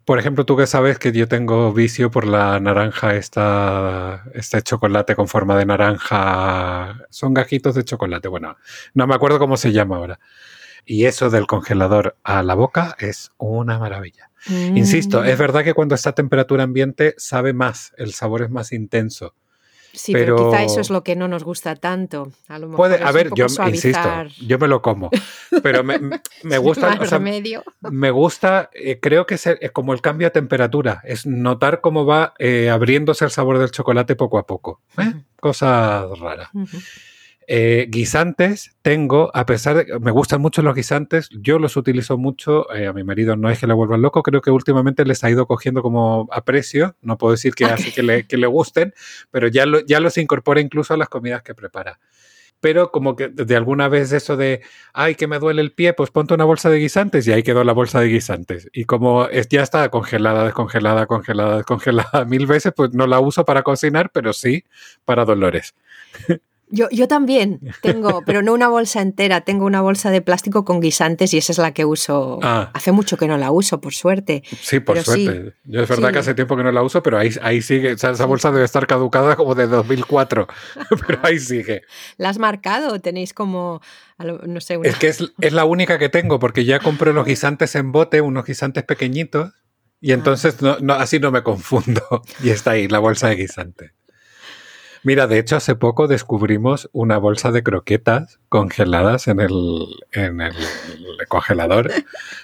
Por 0.05 0.21
ejemplo, 0.21 0.47
tú 0.47 0.57
que 0.57 0.69
sabes 0.69 1.01
que 1.01 1.11
yo 1.11 1.27
tengo 1.27 1.73
vicio 1.73 2.13
por 2.13 2.29
la 2.29 2.61
naranja, 2.61 3.17
esta, 3.17 4.23
este 4.35 4.63
chocolate 4.63 5.17
con 5.17 5.27
forma 5.27 5.59
de 5.59 5.67
naranja. 5.67 6.97
Son 7.11 7.35
gajitos 7.35 7.75
de 7.75 7.83
chocolate. 7.83 8.29
Bueno, 8.29 8.57
no 8.95 9.09
me 9.09 9.17
acuerdo 9.17 9.41
cómo 9.41 9.57
se 9.57 9.73
llama 9.73 9.97
ahora. 9.97 10.21
Y 10.91 11.07
eso 11.07 11.31
del 11.31 11.47
congelador 11.47 12.17
a 12.25 12.43
la 12.43 12.57
boca 12.57 12.97
es 12.99 13.31
una 13.39 13.79
maravilla. 13.79 14.33
Insisto, 14.49 15.23
es 15.23 15.37
mm. 15.37 15.39
verdad 15.39 15.63
que 15.63 15.73
cuando 15.73 15.95
está 15.95 16.11
a 16.11 16.15
temperatura 16.17 16.65
ambiente 16.65 17.15
sabe 17.17 17.53
más, 17.53 17.93
el 17.97 18.13
sabor 18.13 18.43
es 18.43 18.51
más 18.51 18.73
intenso. 18.73 19.37
Sí, 19.93 20.13
pero, 20.13 20.51
quizá 20.51 20.65
eso 20.65 20.81
es 20.81 20.91
lo 20.91 21.05
que 21.05 21.15
no 21.15 21.29
nos 21.29 21.45
gusta 21.45 21.77
tanto. 21.77 22.33
A 22.49 22.59
lo 22.59 22.67
mejor 22.67 22.77
puede, 22.77 23.05
a 23.05 23.13
ver, 23.13 23.31
yo 23.37 23.47
insisto, 23.69 24.09
yo 24.45 24.59
me 24.59 24.67
lo 24.67 24.83
como, 24.83 25.11
pero 25.63 25.85
me, 25.85 26.01
me 26.43 26.59
gusta, 26.59 26.99
me 27.89 28.11
gusta, 28.11 28.69
eh, 28.73 28.99
creo 28.99 29.27
que 29.27 29.37
es 29.37 29.49
como 29.73 29.93
el 29.93 30.01
cambio 30.01 30.27
de 30.27 30.33
temperatura, 30.33 31.03
es 31.05 31.25
notar 31.25 31.81
cómo 31.81 32.05
va 32.05 32.35
eh, 32.41 32.69
abriéndose 32.69 33.25
el 33.25 33.31
sabor 33.31 33.61
del 33.61 33.71
chocolate 33.71 34.17
poco 34.17 34.39
a 34.39 34.47
poco. 34.47 34.81
¿eh? 34.99 35.23
Cosa 35.39 36.09
rara. 36.21 36.51
Eh, 37.47 37.87
guisantes 37.89 38.77
tengo, 38.83 39.31
a 39.35 39.45
pesar 39.45 39.77
de 39.77 39.87
que 39.87 39.99
me 39.99 40.11
gustan 40.11 40.41
mucho 40.41 40.63
los 40.63 40.75
guisantes, 40.75 41.29
yo 41.33 41.59
los 41.59 41.77
utilizo 41.77 42.17
mucho, 42.17 42.73
eh, 42.73 42.87
a 42.87 42.93
mi 42.93 43.03
marido 43.03 43.37
no 43.37 43.51
es 43.51 43.59
que 43.59 43.67
le 43.67 43.75
vuelvan 43.75 44.03
loco, 44.03 44.23
creo 44.23 44.41
que 44.41 44.51
últimamente 44.51 45.05
les 45.05 45.25
ha 45.25 45.31
ido 45.31 45.47
cogiendo 45.47 45.83
como 45.83 46.29
aprecio, 46.31 46.97
no 47.03 47.19
puedo 47.19 47.33
decir 47.33 47.55
que 47.55 47.65
así 47.65 47.93
que 47.93 48.03
le, 48.03 48.27
que 48.27 48.37
le 48.37 48.47
gusten, 48.47 48.95
pero 49.31 49.49
ya, 49.49 49.65
ya 49.87 50.01
los 50.01 50.17
incorpora 50.19 50.61
incluso 50.61 50.95
a 50.95 50.97
las 50.97 51.09
comidas 51.09 51.43
que 51.43 51.55
prepara 51.55 51.99
pero 52.61 52.91
como 52.91 53.17
que 53.17 53.29
de 53.29 53.57
alguna 53.57 53.89
vez 53.89 54.13
eso 54.13 54.37
de, 54.37 54.63
ay, 54.93 55.15
que 55.15 55.27
me 55.27 55.39
duele 55.39 55.63
el 55.63 55.73
pie, 55.73 55.95
pues 55.95 56.11
ponte 56.11 56.35
una 56.35 56.45
bolsa 56.45 56.69
de 56.71 56.79
guisantes 56.79 57.27
y 57.27 57.33
ahí 57.33 57.43
quedó 57.43 57.65
la 57.65 57.73
bolsa 57.73 58.01
de 58.01 58.09
guisantes. 58.09 58.69
Y 58.73 58.85
como 58.85 59.27
es, 59.27 59.49
ya 59.49 59.63
está 59.63 59.89
congelada, 59.89 60.45
descongelada, 60.45 61.07
congelada, 61.07 61.57
descongelada 61.57 62.25
mil 62.27 62.47
veces, 62.47 62.73
pues 62.77 62.93
no 62.93 63.07
la 63.07 63.21
uso 63.21 63.45
para 63.45 63.63
cocinar, 63.63 64.11
pero 64.13 64.33
sí 64.33 64.65
para 65.05 65.25
dolores. 65.25 65.75
Yo, 66.71 66.89
yo 66.91 67.09
también 67.09 67.61
tengo, 67.83 68.23
pero 68.25 68.43
no 68.43 68.53
una 68.53 68.69
bolsa 68.69 69.03
entera, 69.03 69.43
tengo 69.43 69.67
una 69.67 69.81
bolsa 69.81 70.11
de 70.11 70.23
plástico 70.23 70.65
con 70.65 70.81
guisantes 70.81 71.35
y 71.35 71.39
esa 71.39 71.53
es 71.53 71.59
la 71.59 71.73
que 71.73 71.85
uso. 71.85 72.39
Ah. 72.43 72.71
Hace 72.75 72.93
mucho 72.93 73.17
que 73.17 73.27
no 73.27 73.37
la 73.37 73.51
uso, 73.51 73.81
por 73.81 73.93
suerte. 73.93 74.43
Sí, 74.61 74.81
por 74.81 74.99
suerte. 75.03 75.55
Yo 75.65 75.83
es 75.83 75.89
verdad 75.89 76.13
que 76.13 76.19
hace 76.21 76.35
tiempo 76.35 76.57
que 76.57 76.63
no 76.63 76.73
la 76.73 76.83
uso, 76.83 77.03
pero 77.03 77.19
ahí, 77.19 77.31
ahí 77.43 77.61
sigue. 77.63 77.93
esa 77.93 78.25
bolsa 78.25 78.51
debe 78.51 78.65
estar 78.65 78.87
caducada 78.87 79.37
como 79.37 79.55
de 79.55 79.67
2004, 79.67 80.47
pero 81.07 81.19
ahí 81.23 81.39
sigue. 81.39 81.83
¿La 82.17 82.29
has 82.31 82.39
marcado? 82.39 83.01
Tenéis 83.01 83.35
como, 83.35 83.81
no 84.19 84.61
sé. 84.61 84.79
Es 84.85 84.97
que 84.97 85.09
es, 85.09 85.33
es, 85.41 85.53
la 85.53 85.65
única 85.65 85.99
que 85.99 86.09
tengo, 86.09 86.39
porque 86.39 86.65
ya 86.65 86.79
compré 86.79 87.13
los 87.13 87.27
guisantes 87.27 87.75
en 87.75 87.93
bote, 87.93 88.21
unos 88.21 88.47
guisantes 88.47 88.85
pequeñitos, 88.85 89.53
y 90.01 90.13
ah. 90.13 90.15
entonces 90.15 90.63
no, 90.63 90.79
no, 90.81 90.95
así 90.95 91.19
no 91.19 91.31
me 91.31 91.43
confundo. 91.43 92.03
Y 92.43 92.51
está 92.51 92.73
ahí, 92.73 92.89
la 92.89 92.99
bolsa 92.99 93.29
de 93.29 93.37
guisantes. 93.37 93.93
Mira, 95.03 95.27
de 95.27 95.39
hecho, 95.39 95.57
hace 95.57 95.77
poco 95.77 96.09
descubrimos 96.09 96.91
una 96.93 97.17
bolsa 97.17 97.51
de 97.53 97.63
croquetas 97.63 98.39
congeladas 98.49 99.29
en 99.29 99.41
el, 99.41 99.87
en 100.13 100.41
el 100.43 100.55
congelador. 101.29 101.91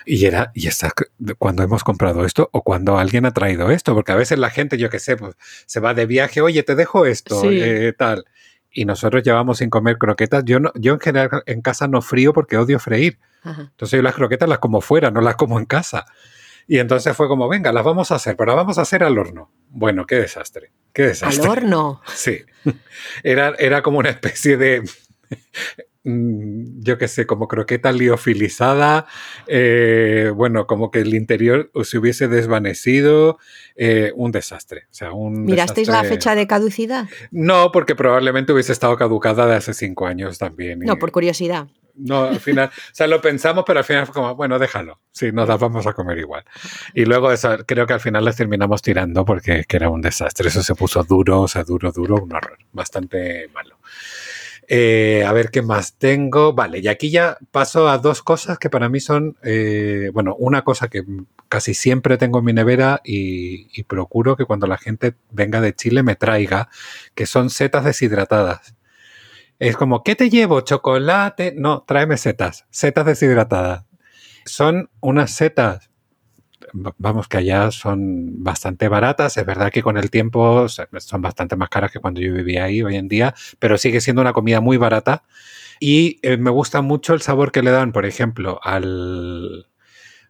Y 0.07 0.25
era, 0.25 0.53
y 0.55 0.67
está 0.69 0.93
cuando 1.39 1.63
hemos 1.63 1.85
comprado 1.85 2.25
esto 2.25 2.49
o 2.53 2.63
cuando 2.63 2.99
alguien 2.99 3.27
ha 3.27 3.33
traído 3.33 3.71
esto, 3.71 3.95
porque 3.95 4.13
a 4.13 4.17
veces 4.17 4.39
la 4.39 4.51
gente, 4.51 4.79
yo 4.79 4.89
qué 4.89 4.99
sé, 4.99 5.17
pues, 5.17 5.35
se 5.67 5.81
va 5.81 5.93
de 5.93 6.07
viaje, 6.07 6.41
oye, 6.41 6.63
te 6.63 6.75
dejo 6.75 7.05
esto, 7.05 7.43
eh, 7.51 7.93
tal. 7.93 8.25
Y 8.71 8.85
nosotros 8.85 9.23
llevamos 9.23 9.59
sin 9.59 9.71
comer 9.71 9.99
croquetas. 9.99 10.45
Yo, 10.45 10.61
no, 10.61 10.73
yo 10.75 10.95
en 10.95 11.01
general 11.01 11.43
en 11.47 11.61
casa 11.61 11.89
no 11.89 12.03
frío 12.03 12.33
porque 12.33 12.57
odio 12.57 12.79
freír. 12.79 13.19
Entonces 13.45 13.99
yo 13.99 14.03
las 14.03 14.15
croquetas 14.15 14.49
las 14.49 14.59
como 14.59 14.81
fuera, 14.81 15.11
no 15.11 15.21
las 15.21 15.37
como 15.37 15.59
en 15.59 15.67
casa. 15.67 16.05
Y 16.69 16.79
entonces 16.79 17.17
fue 17.17 17.29
como, 17.29 17.49
venga, 17.49 17.73
las 17.73 17.85
vamos 17.85 18.11
a 18.11 18.17
hacer, 18.17 18.37
pero 18.37 18.49
las 18.49 18.57
vamos 18.57 18.79
a 18.79 18.83
hacer 18.83 19.05
al 19.05 19.17
horno. 19.19 19.51
Bueno, 19.71 20.05
qué 20.05 20.17
desastre, 20.17 20.73
qué 20.97 21.03
desastre. 21.09 21.45
Al 21.45 21.51
horno. 21.51 22.01
Sí. 22.15 22.39
Era, 23.23 23.55
era 23.59 23.83
como 23.83 23.99
una 23.99 24.09
especie 24.09 24.57
de 24.57 24.83
mm, 26.03 26.81
yo 26.81 26.97
qué 26.97 27.07
sé, 27.07 27.27
como 27.27 27.49
croqueta 27.49 27.93
liofilizada, 27.93 29.07
eh, 29.47 30.33
bueno, 30.35 30.67
como 30.67 30.91
que 30.91 31.01
el 31.01 31.15
interior 31.15 31.71
se 31.85 31.99
hubiese 31.99 32.29
desvanecido, 32.29 33.39
eh, 33.77 34.13
un 34.17 34.33
desastre. 34.33 34.87
O 34.91 34.95
sea, 34.95 35.13
un 35.13 35.45
¿Mirasteis 35.45 35.89
la 35.89 36.03
fecha 36.03 36.35
de 36.35 36.47
caducidad? 36.47 37.07
No, 37.31 37.71
porque 37.73 37.95
probablemente 37.95 38.55
hubiese 38.55 38.73
estado 38.73 38.97
caducada 38.97 39.47
de 39.47 39.55
hace 39.55 39.75
cinco 39.75 40.07
años 40.07 40.39
también. 40.39 40.81
No, 40.81 40.97
por 40.97 41.13
curiosidad. 41.13 41.69
No, 41.99 42.25
al 42.25 42.41
final, 42.41 42.69
o 42.69 42.95
sea, 42.95 43.07
lo 43.07 43.21
pensamos, 43.21 43.65
pero 43.67 43.81
al 43.81 43.85
final 43.85 44.07
fue 44.07 44.15
como, 44.15 44.35
bueno, 44.35 44.59
déjalo. 44.59 45.01
Sí, 45.13 45.33
nos 45.33 45.49
las 45.49 45.59
vamos 45.59 45.87
a 45.87 45.93
comer 45.93 46.19
igual. 46.19 46.45
Y 46.95 47.05
luego 47.05 47.33
eso, 47.33 47.57
creo 47.67 47.87
que 47.87 47.95
al 47.95 48.01
final 48.01 48.25
las 48.25 48.37
terminamos 48.37 48.83
tirando 48.83 49.25
porque 49.25 49.65
era 49.69 49.89
un 49.89 50.03
desastre. 50.03 50.49
Eso 50.49 50.63
se 50.63 50.75
puso 50.75 51.03
duro, 51.05 51.43
o 51.43 51.49
sea, 51.49 51.65
duro, 51.65 51.93
duro, 51.93 52.17
un 52.17 52.35
horror. 52.35 52.59
Bastante 52.73 53.49
malo. 53.55 53.79
Eh, 54.69 55.25
a 55.25 55.33
ver 55.33 55.51
qué 55.51 55.63
más 55.63 55.97
tengo. 55.99 56.53
Vale, 56.53 56.81
y 56.81 56.89
aquí 56.89 57.11
ya 57.11 57.39
paso 57.51 57.89
a 57.89 57.99
dos 57.99 58.23
cosas 58.23 58.59
que 58.59 58.71
para 58.71 58.89
mí 58.89 59.01
son, 59.01 59.37
eh, 59.43 60.11
bueno, 60.13 60.35
una 60.39 60.63
cosa 60.63 60.89
que 60.89 61.05
casi 61.49 61.75
siempre 61.75 62.19
tengo 62.19 62.41
en 62.41 62.45
mi 62.45 62.53
nevera 62.53 63.01
y, 63.05 63.83
procuro 63.85 64.37
que 64.37 64.45
cuando 64.47 64.67
la 64.67 64.79
gente 64.79 65.15
venga 65.31 65.61
de 65.61 65.75
Chile 65.75 66.03
me 66.03 66.17
traiga, 66.17 66.69
que 67.15 67.27
son 67.27 67.51
setas 67.51 67.85
deshidratadas. 67.85 68.75
Es 69.59 69.77
como, 69.77 70.03
¿qué 70.03 70.15
te 70.17 70.29
llevo? 70.29 70.61
¿Chocolate? 70.61 71.55
No, 71.57 71.85
tráeme 71.87 72.19
setas, 72.19 72.67
setas 72.71 73.07
deshidratadas. 73.07 73.85
Son 74.45 74.91
unas 75.01 75.31
setas, 75.31 75.91
vamos, 76.73 77.27
que 77.27 77.39
allá 77.39 77.71
son 77.71 78.45
bastante 78.45 78.89
baratas. 78.89 79.37
Es 79.39 79.47
verdad 79.47 79.73
que 79.73 79.83
con 79.83 79.97
el 79.97 80.11
tiempo 80.11 80.69
son 80.69 81.23
bastante 81.23 81.57
más 81.57 81.71
caras 81.71 81.91
que 81.91 82.01
cuando 82.01 82.21
yo 82.21 82.35
vivía 82.35 82.65
ahí 82.65 82.83
hoy 82.83 82.97
en 82.97 83.09
día, 83.09 83.35
pero 83.59 83.79
sigue 83.79 84.01
siendo 84.01 84.21
una 84.23 84.35
comida 84.35 84.61
muy 84.61 84.77
barata. 84.77 85.25
Y 85.81 86.19
eh, 86.23 86.37
me 86.37 86.51
gusta 86.51 86.83
mucho 86.83 87.15
el 87.15 87.23
sabor 87.23 87.51
que 87.51 87.63
le 87.63 87.71
dan, 87.71 87.93
por 87.93 88.05
ejemplo, 88.07 88.61
al, 88.63 89.69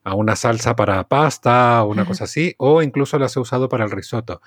a 0.05 0.15
una 0.15 0.37
salsa 0.37 0.77
para 0.77 1.09
pasta 1.09 1.83
o 1.83 1.91
una 1.91 2.05
cosa 2.05 2.25
así, 2.25 2.55
o 2.59 2.81
incluso 2.81 3.19
las 3.19 3.37
he 3.37 3.41
usado 3.41 3.69
para 3.69 3.85
el 3.85 3.91
risotto. 3.91 4.41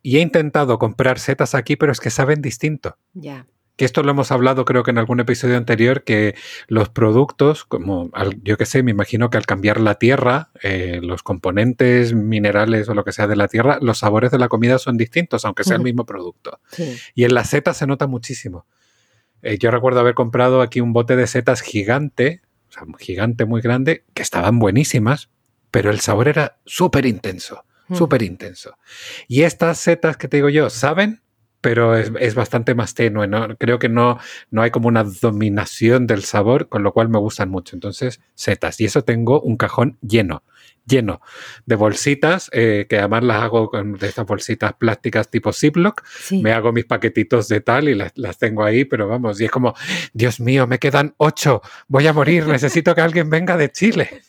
Y 0.00 0.16
he 0.16 0.20
intentado 0.20 0.78
comprar 0.78 1.18
setas 1.18 1.54
aquí, 1.54 1.76
pero 1.76 1.92
es 1.92 2.00
que 2.00 2.10
saben 2.10 2.40
distinto. 2.40 2.96
Ya 3.14 3.46
que 3.76 3.84
esto 3.84 4.02
lo 4.02 4.10
hemos 4.10 4.30
hablado 4.30 4.64
creo 4.64 4.82
que 4.82 4.90
en 4.90 4.98
algún 4.98 5.20
episodio 5.20 5.56
anterior, 5.56 6.04
que 6.04 6.34
los 6.68 6.88
productos, 6.90 7.64
como 7.64 8.10
yo 8.42 8.56
que 8.56 8.66
sé, 8.66 8.82
me 8.82 8.90
imagino 8.90 9.30
que 9.30 9.38
al 9.38 9.46
cambiar 9.46 9.80
la 9.80 9.94
tierra, 9.94 10.50
eh, 10.62 11.00
los 11.02 11.22
componentes 11.22 12.14
minerales 12.14 12.88
o 12.88 12.94
lo 12.94 13.04
que 13.04 13.12
sea 13.12 13.26
de 13.26 13.36
la 13.36 13.48
tierra, 13.48 13.78
los 13.80 13.98
sabores 13.98 14.30
de 14.30 14.38
la 14.38 14.48
comida 14.48 14.78
son 14.78 14.96
distintos, 14.96 15.44
aunque 15.44 15.64
sea 15.64 15.76
el 15.76 15.82
mismo 15.82 16.04
producto. 16.04 16.60
Y 17.14 17.24
en 17.24 17.34
la 17.34 17.44
seta 17.44 17.72
se 17.74 17.86
nota 17.86 18.06
muchísimo. 18.06 18.66
Eh, 19.42 19.58
yo 19.58 19.70
recuerdo 19.70 20.00
haber 20.00 20.14
comprado 20.14 20.60
aquí 20.60 20.80
un 20.80 20.92
bote 20.92 21.16
de 21.16 21.26
setas 21.26 21.62
gigante, 21.62 22.42
o 22.68 22.72
sea, 22.72 22.82
gigante 22.98 23.44
muy 23.44 23.60
grande, 23.60 24.04
que 24.14 24.22
estaban 24.22 24.58
buenísimas, 24.58 25.30
pero 25.70 25.90
el 25.90 26.00
sabor 26.00 26.28
era 26.28 26.58
súper 26.64 27.06
intenso, 27.06 27.64
súper 27.90 28.22
intenso. 28.22 28.76
Y 29.28 29.42
estas 29.42 29.78
setas 29.78 30.16
que 30.16 30.28
te 30.28 30.36
digo 30.36 30.50
yo, 30.50 30.70
¿saben? 30.70 31.22
Pero 31.62 31.96
es, 31.96 32.34
bastante 32.34 32.74
más 32.74 32.92
tenue, 32.94 33.28
¿no? 33.28 33.56
Creo 33.56 33.78
que 33.78 33.88
no, 33.88 34.18
no 34.50 34.62
hay 34.62 34.72
como 34.72 34.88
una 34.88 35.04
dominación 35.04 36.08
del 36.08 36.24
sabor, 36.24 36.68
con 36.68 36.82
lo 36.82 36.92
cual 36.92 37.08
me 37.08 37.18
gustan 37.18 37.50
mucho. 37.50 37.76
Entonces, 37.76 38.20
setas. 38.34 38.80
Y 38.80 38.84
eso 38.84 39.04
tengo 39.04 39.40
un 39.40 39.56
cajón 39.56 39.96
lleno, 40.02 40.42
lleno 40.86 41.20
de 41.64 41.76
bolsitas, 41.76 42.50
eh, 42.52 42.86
que 42.88 42.98
además 42.98 43.22
las 43.22 43.42
hago 43.44 43.70
con 43.70 43.92
de 43.92 44.08
estas 44.08 44.26
bolsitas 44.26 44.72
plásticas 44.74 45.30
tipo 45.30 45.52
Ziploc. 45.52 46.02
Me 46.32 46.52
hago 46.52 46.72
mis 46.72 46.84
paquetitos 46.84 47.46
de 47.46 47.60
tal 47.60 47.88
y 47.88 47.94
las, 47.94 48.12
las, 48.16 48.38
tengo 48.38 48.64
ahí, 48.64 48.84
pero 48.84 49.06
vamos, 49.06 49.40
y 49.40 49.44
es 49.44 49.50
como, 49.50 49.74
Dios 50.12 50.40
mío, 50.40 50.66
me 50.66 50.80
quedan 50.80 51.14
ocho, 51.18 51.62
voy 51.86 52.08
a 52.08 52.12
morir, 52.12 52.48
necesito 52.48 52.92
que 52.96 53.02
alguien 53.02 53.30
venga 53.30 53.56
de 53.56 53.70
Chile. 53.70 54.22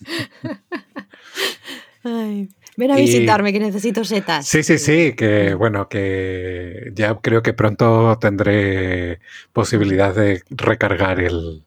Ay. 2.04 2.50
Ven 2.76 2.92
a 2.92 2.96
visitarme, 2.96 3.54
que 3.54 3.60
necesito 3.60 4.04
setas. 4.04 4.48
Sí, 4.48 4.64
sí, 4.64 4.80
sí, 4.80 5.14
que 5.14 5.54
bueno, 5.54 5.88
que 5.90 6.92
ya 6.94 7.16
creo 7.16 7.44
que 7.44 7.54
pronto 7.54 8.18
tendré 8.20 9.20
posibilidad 9.52 10.16
de 10.16 10.42
recargar 10.50 11.20
el, 11.20 11.64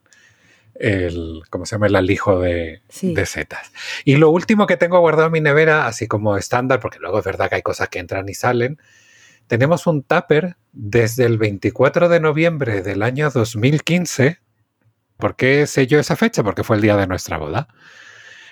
el 0.75 1.43
¿cómo 1.49 1.65
se 1.65 1.77
llama? 1.77 1.87
El 1.87 1.97
alijo 1.97 2.41
de, 2.41 2.83
de, 3.03 3.27
setas. 3.27 3.73
Y 4.05 4.17
lo 4.17 4.31
último 4.31 4.67
que 4.67 4.77
tengo 4.77 4.99
guardado 4.99 5.27
en 5.27 5.33
mi 5.33 5.41
nevera, 5.41 5.87
así 5.87 6.09
como 6.09 6.37
estándar, 6.37 6.81
porque 6.81 6.99
luego 6.99 7.21
es 7.21 7.25
verdad 7.25 7.49
que 7.49 7.57
hay 7.57 7.63
cosas 7.63 7.89
que 7.89 8.01
entran 8.01 8.29
y 8.29 8.35
salen, 8.35 8.79
tenemos 9.47 9.87
un 9.87 10.03
tupper 10.03 10.57
desde 10.73 11.25
el 11.25 11.39
24 11.39 12.09
de 12.09 12.19
noviembre 12.19 12.83
del 12.83 13.03
año 13.03 13.31
2015. 13.31 14.41
¿Por 15.19 15.37
qué 15.37 15.67
sé 15.67 15.87
yo 15.87 16.01
esa 16.01 16.17
fecha? 16.17 16.43
Porque 16.43 16.65
fue 16.65 16.77
el 16.77 16.83
día 16.83 16.97
de 16.97 17.07
nuestra 17.07 17.39
boda 17.39 17.69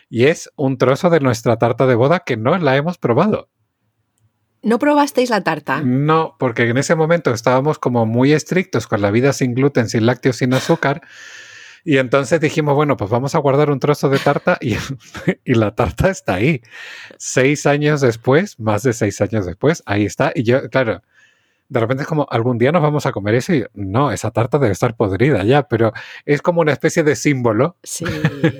y 0.08 0.26
es 0.26 0.50
un 0.56 0.78
trozo 0.78 1.10
de 1.10 1.20
nuestra 1.20 1.58
tarta 1.58 1.86
de 1.86 1.94
boda 1.94 2.20
que 2.20 2.36
no 2.36 2.56
la 2.58 2.76
hemos 2.76 2.98
probado. 2.98 3.48
¿No 4.62 4.78
probasteis 4.78 5.28
la 5.28 5.42
tarta? 5.42 5.82
No, 5.82 6.36
porque 6.38 6.68
en 6.68 6.78
ese 6.78 6.94
momento 6.94 7.32
estábamos 7.32 7.78
como 7.78 8.06
muy 8.06 8.32
estrictos 8.32 8.86
con 8.86 9.02
la 9.02 9.10
vida 9.10 9.34
sin 9.34 9.54
gluten, 9.54 9.88
sin 9.88 10.06
lácteos, 10.06 10.36
sin 10.36 10.54
azúcar. 10.54 11.02
Y 11.84 11.98
entonces 11.98 12.40
dijimos, 12.40 12.74
bueno, 12.74 12.96
pues 12.96 13.10
vamos 13.10 13.34
a 13.34 13.38
guardar 13.38 13.70
un 13.70 13.78
trozo 13.78 14.08
de 14.08 14.18
tarta 14.18 14.56
y, 14.62 14.76
y, 15.44 15.54
la 15.54 15.74
tarta 15.74 16.08
está 16.08 16.36
ahí. 16.36 16.62
Seis 17.18 17.66
años 17.66 18.00
después, 18.00 18.58
más 18.58 18.82
de 18.82 18.94
seis 18.94 19.20
años 19.20 19.44
después, 19.44 19.82
ahí 19.84 20.06
está. 20.06 20.32
Y 20.34 20.44
yo, 20.44 20.70
claro, 20.70 21.02
de 21.68 21.80
repente 21.80 22.02
es 22.04 22.08
como, 22.08 22.26
algún 22.30 22.56
día 22.56 22.72
nos 22.72 22.82
vamos 22.82 23.04
a 23.04 23.12
comer 23.12 23.34
eso 23.34 23.54
y 23.54 23.66
no, 23.74 24.12
esa 24.12 24.30
tarta 24.30 24.58
debe 24.58 24.72
estar 24.72 24.96
podrida 24.96 25.44
ya, 25.44 25.68
pero 25.68 25.92
es 26.24 26.40
como 26.40 26.62
una 26.62 26.72
especie 26.72 27.02
de 27.02 27.16
símbolo. 27.16 27.76
Sí, 27.82 28.06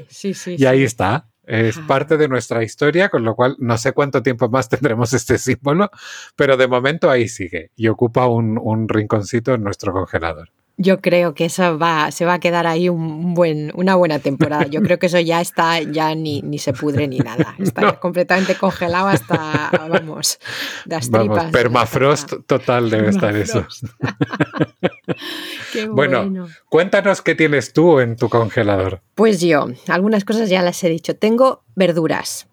sí, 0.08 0.34
sí. 0.34 0.56
y 0.58 0.66
ahí 0.66 0.82
está. 0.82 1.28
Es 1.46 1.78
parte 1.78 2.16
de 2.16 2.28
nuestra 2.28 2.62
historia, 2.62 3.08
con 3.08 3.24
lo 3.24 3.34
cual 3.34 3.56
no 3.58 3.76
sé 3.76 3.92
cuánto 3.92 4.22
tiempo 4.22 4.48
más 4.48 4.68
tendremos 4.70 5.12
este 5.12 5.38
símbolo, 5.38 5.90
pero 6.36 6.56
de 6.56 6.68
momento 6.68 7.10
ahí 7.10 7.28
sigue 7.28 7.70
y 7.76 7.88
ocupa 7.88 8.26
un, 8.26 8.58
un 8.60 8.88
rinconcito 8.88 9.54
en 9.54 9.62
nuestro 9.62 9.92
congelador. 9.92 10.50
Yo 10.76 11.00
creo 11.00 11.34
que 11.34 11.44
eso 11.44 11.78
va, 11.78 12.10
se 12.10 12.24
va 12.24 12.34
a 12.34 12.38
quedar 12.40 12.66
ahí 12.66 12.88
un 12.88 13.34
buen, 13.34 13.70
una 13.74 13.94
buena 13.94 14.18
temporada. 14.18 14.66
Yo 14.66 14.82
creo 14.82 14.98
que 14.98 15.06
eso 15.06 15.20
ya 15.20 15.40
está, 15.40 15.80
ya 15.80 16.14
ni, 16.16 16.42
ni 16.42 16.58
se 16.58 16.72
pudre 16.72 17.06
ni 17.06 17.18
nada. 17.18 17.54
Está 17.60 18.00
completamente 18.00 18.56
congelado 18.56 19.06
hasta, 19.06 19.70
vamos, 19.88 20.40
las 20.86 21.10
tripas. 21.10 21.52
permafrost 21.52 22.32
total 22.46 22.90
debe 22.90 23.10
estar 23.10 23.36
eso. 23.36 23.66
qué 25.72 25.86
bueno. 25.86 26.48
cuéntanos 26.68 27.22
qué 27.22 27.36
tienes 27.36 27.72
tú 27.72 28.00
en 28.00 28.16
tu 28.16 28.28
congelador. 28.28 29.00
Pues 29.14 29.40
yo, 29.40 29.68
algunas 29.86 30.24
cosas 30.24 30.50
ya 30.50 30.62
las 30.62 30.82
he 30.82 30.88
dicho. 30.88 31.14
Tengo 31.14 31.62
verduras. 31.76 32.48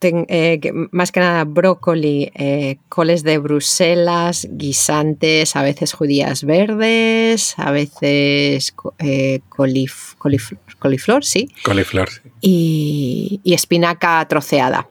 Eh, 0.00 0.60
más 0.90 1.12
que 1.12 1.20
nada 1.20 1.44
brócoli, 1.44 2.30
eh, 2.34 2.78
coles 2.88 3.22
de 3.22 3.38
Bruselas, 3.38 4.46
guisantes, 4.50 5.56
a 5.56 5.62
veces 5.62 5.92
judías 5.92 6.44
verdes, 6.44 7.54
a 7.56 7.70
veces 7.70 8.74
eh, 8.98 9.40
coliflor, 9.48 11.24
sí. 11.24 11.50
Coliflor, 11.64 12.10
sí. 12.10 12.20
Y, 12.40 13.40
espinaca 13.44 14.26
troceada. 14.28 14.88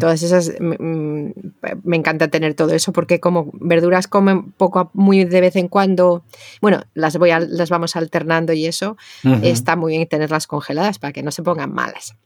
Todas 0.00 0.24
esas, 0.24 0.54
me 0.60 1.96
encanta 1.96 2.26
tener 2.26 2.54
todo 2.54 2.74
eso 2.74 2.92
porque 2.92 3.20
como 3.20 3.52
verduras 3.52 4.08
comen 4.08 4.50
poco, 4.50 4.90
muy 4.92 5.24
de 5.24 5.40
vez 5.40 5.54
en 5.54 5.68
cuando, 5.68 6.24
bueno, 6.60 6.82
las, 6.94 7.16
voy 7.16 7.30
a, 7.30 7.38
las 7.38 7.70
vamos 7.70 7.94
alternando 7.94 8.52
y 8.54 8.66
eso, 8.66 8.96
está 9.42 9.76
muy 9.76 9.92
bien 9.92 10.08
tenerlas 10.08 10.48
congeladas 10.48 10.98
para 10.98 11.12
que 11.12 11.22
no 11.22 11.30
se 11.30 11.44
pongan 11.44 11.72
malas. 11.72 12.16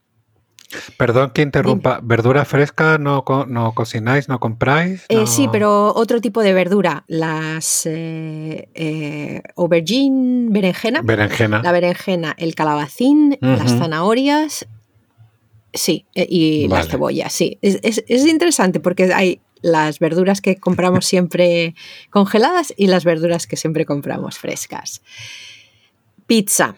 Perdón 0.96 1.30
que 1.30 1.42
interrumpa, 1.42 2.00
¿verdura 2.02 2.44
fresca 2.44 2.98
no, 2.98 3.24
no 3.46 3.72
cocináis, 3.72 4.28
no 4.28 4.40
compráis? 4.40 5.04
Eh, 5.08 5.26
sí, 5.26 5.48
pero 5.50 5.94
otro 5.94 6.20
tipo 6.20 6.42
de 6.42 6.52
verdura, 6.52 7.04
las 7.06 7.86
eh, 7.86 8.68
eh, 8.74 9.42
aubergine, 9.56 10.50
berenjena. 10.50 11.02
Berenjena. 11.02 11.62
La 11.62 11.72
berenjena, 11.72 12.34
el 12.36 12.54
calabacín, 12.54 13.38
las 13.40 13.78
zanahorias, 13.78 14.66
sí, 15.72 16.06
y 16.14 16.66
las 16.68 16.88
cebollas, 16.88 17.32
sí. 17.32 17.58
Es, 17.62 18.02
interesante 18.08 18.80
porque 18.80 19.12
hay 19.14 19.40
las 19.62 19.98
verduras 20.00 20.40
que 20.40 20.56
compramos 20.56 21.06
siempre 21.06 21.74
congeladas 22.10 22.74
y 22.76 22.88
las 22.88 23.04
verduras 23.04 23.46
que 23.46 23.56
siempre 23.56 23.86
compramos 23.86 24.38
frescas. 24.38 25.02
Pizza. 26.26 26.76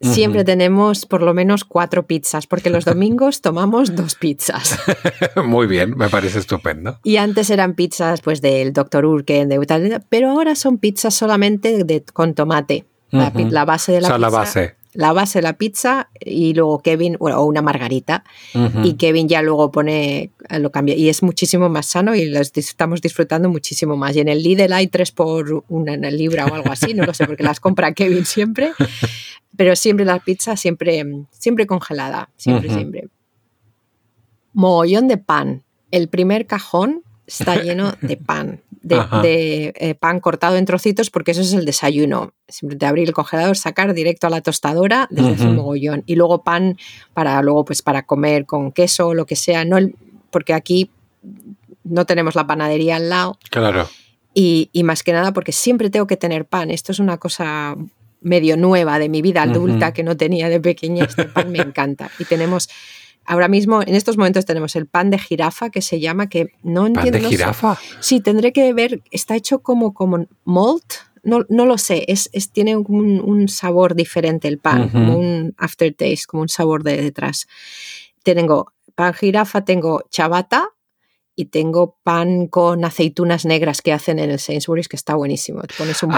Siempre 0.00 0.44
tenemos 0.44 1.06
por 1.06 1.22
lo 1.22 1.32
menos 1.32 1.64
cuatro 1.64 2.06
pizzas, 2.06 2.46
porque 2.46 2.68
los 2.68 2.84
domingos 2.84 3.40
tomamos 3.40 3.96
dos 3.96 4.14
pizzas. 4.14 4.78
Muy 5.44 5.66
bien, 5.66 5.96
me 5.96 6.08
parece 6.08 6.38
estupendo. 6.38 6.98
Y 7.02 7.16
antes 7.16 7.48
eran 7.48 7.74
pizzas 7.74 8.20
pues 8.20 8.42
del 8.42 8.72
Dr. 8.72 9.06
Urken, 9.06 9.48
de 9.48 9.58
tal, 9.66 10.04
pero 10.08 10.30
ahora 10.30 10.54
son 10.54 10.78
pizzas 10.78 11.14
solamente 11.14 11.84
de, 11.84 12.02
con 12.12 12.34
tomate. 12.34 12.84
La, 13.10 13.32
la 13.34 13.64
base 13.64 13.92
de 13.92 14.00
la 14.00 14.08
o 14.08 14.10
sea, 14.10 14.16
pizza. 14.16 14.30
la 14.30 14.36
base. 14.36 14.74
La 14.92 15.12
base 15.12 15.38
de 15.38 15.42
la 15.42 15.52
pizza 15.54 16.08
y 16.20 16.54
luego 16.54 16.80
Kevin, 16.80 17.16
o 17.20 17.44
una 17.44 17.60
margarita, 17.60 18.24
y 18.82 18.94
Kevin 18.94 19.28
ya 19.28 19.42
luego 19.42 19.70
pone, 19.70 20.30
lo 20.50 20.72
cambia. 20.72 20.94
Y 20.94 21.10
es 21.10 21.22
muchísimo 21.22 21.68
más 21.68 21.86
sano 21.86 22.14
y 22.14 22.26
lo 22.26 22.40
estamos 22.40 23.02
disfrutando 23.02 23.50
muchísimo 23.50 23.96
más. 23.96 24.16
Y 24.16 24.20
en 24.20 24.28
el 24.28 24.42
Lidl 24.42 24.72
hay 24.72 24.86
tres 24.88 25.12
por 25.12 25.64
una 25.68 25.96
libra 26.10 26.46
o 26.46 26.54
algo 26.54 26.70
así, 26.72 26.94
no 26.94 27.04
lo 27.04 27.12
sé, 27.12 27.26
porque 27.26 27.42
las 27.42 27.60
compra 27.60 27.92
Kevin 27.92 28.24
siempre. 28.24 28.72
Pero 29.56 29.76
siempre 29.76 30.04
la 30.04 30.18
pizza, 30.18 30.56
siempre, 30.56 31.04
siempre 31.30 31.66
congelada, 31.66 32.30
siempre, 32.36 32.70
siempre. 32.70 33.08
Mogollón 34.52 35.08
de 35.08 35.18
pan. 35.18 35.64
El 35.90 36.08
primer 36.08 36.46
cajón 36.46 37.02
está 37.26 37.56
lleno 37.62 37.92
de 38.00 38.16
pan, 38.16 38.60
de, 38.70 38.96
de 39.22 39.72
eh, 39.76 39.94
pan 39.94 40.20
cortado 40.20 40.56
en 40.56 40.64
trocitos, 40.64 41.10
porque 41.10 41.32
eso 41.32 41.40
es 41.40 41.52
el 41.52 41.64
desayuno. 41.64 42.32
Siempre 42.48 42.78
te 42.78 42.86
abrir 42.86 43.08
el 43.08 43.14
congelador, 43.14 43.56
sacar 43.56 43.94
directo 43.94 44.26
a 44.26 44.30
la 44.30 44.40
tostadora 44.40 45.08
desde 45.10 45.32
ese 45.32 45.46
mogollón. 45.46 46.02
Y 46.06 46.16
luego 46.16 46.42
pan 46.42 46.76
para 47.14 47.40
luego, 47.42 47.64
pues 47.64 47.82
para 47.82 48.02
comer 48.06 48.46
con 48.46 48.72
queso 48.72 49.08
o 49.08 49.14
lo 49.14 49.26
que 49.26 49.36
sea. 49.36 49.64
No 49.64 49.78
el, 49.78 49.96
porque 50.30 50.54
aquí 50.54 50.90
no 51.84 52.04
tenemos 52.04 52.34
la 52.34 52.46
panadería 52.46 52.96
al 52.96 53.08
lado. 53.08 53.38
Claro. 53.50 53.88
Y, 54.34 54.68
y, 54.72 54.82
más 54.82 55.02
que 55.02 55.12
nada 55.12 55.32
porque 55.32 55.52
siempre 55.52 55.88
tengo 55.88 56.06
que 56.06 56.18
tener 56.18 56.44
pan. 56.44 56.70
Esto 56.70 56.92
es 56.92 56.98
una 56.98 57.16
cosa 57.16 57.74
medio 58.20 58.56
nueva 58.56 58.98
de 58.98 59.08
mi 59.08 59.22
vida 59.22 59.42
adulta 59.42 59.92
que 59.92 60.02
no 60.02 60.16
tenía 60.16 60.48
de 60.48 60.60
pequeña. 60.60 61.04
Este 61.04 61.24
pan 61.24 61.50
me 61.50 61.58
encanta. 61.58 62.10
Y 62.18 62.24
tenemos 62.24 62.68
Ahora 63.26 63.48
mismo, 63.48 63.82
en 63.82 63.94
estos 63.96 64.16
momentos 64.16 64.46
tenemos 64.46 64.76
el 64.76 64.86
pan 64.86 65.10
de 65.10 65.18
jirafa 65.18 65.70
que 65.70 65.82
se 65.82 65.98
llama, 65.98 66.28
que 66.28 66.52
no 66.62 66.82
¿Pan 66.82 66.94
entiendo. 66.94 67.18
de 67.18 67.22
no 67.22 67.28
sé. 67.28 67.36
jirafa? 67.36 67.78
Sí, 68.00 68.20
tendré 68.20 68.52
que 68.52 68.72
ver, 68.72 69.02
está 69.10 69.34
hecho 69.34 69.62
como, 69.62 69.94
como 69.94 70.26
malt, 70.44 70.94
no, 71.24 71.44
no 71.48 71.66
lo 71.66 71.76
sé, 71.76 72.04
es, 72.06 72.30
es 72.32 72.52
tiene 72.52 72.76
un, 72.76 73.20
un, 73.20 73.48
sabor 73.48 73.96
diferente 73.96 74.46
el 74.46 74.58
pan, 74.58 74.82
uh 74.82 74.84
-huh. 74.84 74.92
como 74.92 75.18
un 75.18 75.54
aftertaste, 75.58 76.26
como 76.28 76.42
un 76.42 76.48
sabor 76.48 76.84
de 76.84 77.02
detrás. 77.02 77.48
Tengo 78.22 78.72
pan 78.94 79.12
jirafa, 79.12 79.64
tengo 79.64 80.04
chabata 80.08 80.68
y 81.34 81.46
tengo 81.46 81.96
pan 82.04 82.46
con 82.46 82.84
aceitunas 82.84 83.44
negras 83.44 83.82
que 83.82 83.92
hacen 83.92 84.20
en 84.20 84.30
el 84.30 84.38
Sainsbury's, 84.38 84.88
que 84.88 84.96
está 84.96 85.16
buenísimo. 85.16 85.62
Te 85.62 85.74
pones 85.74 86.00
un. 86.04 86.12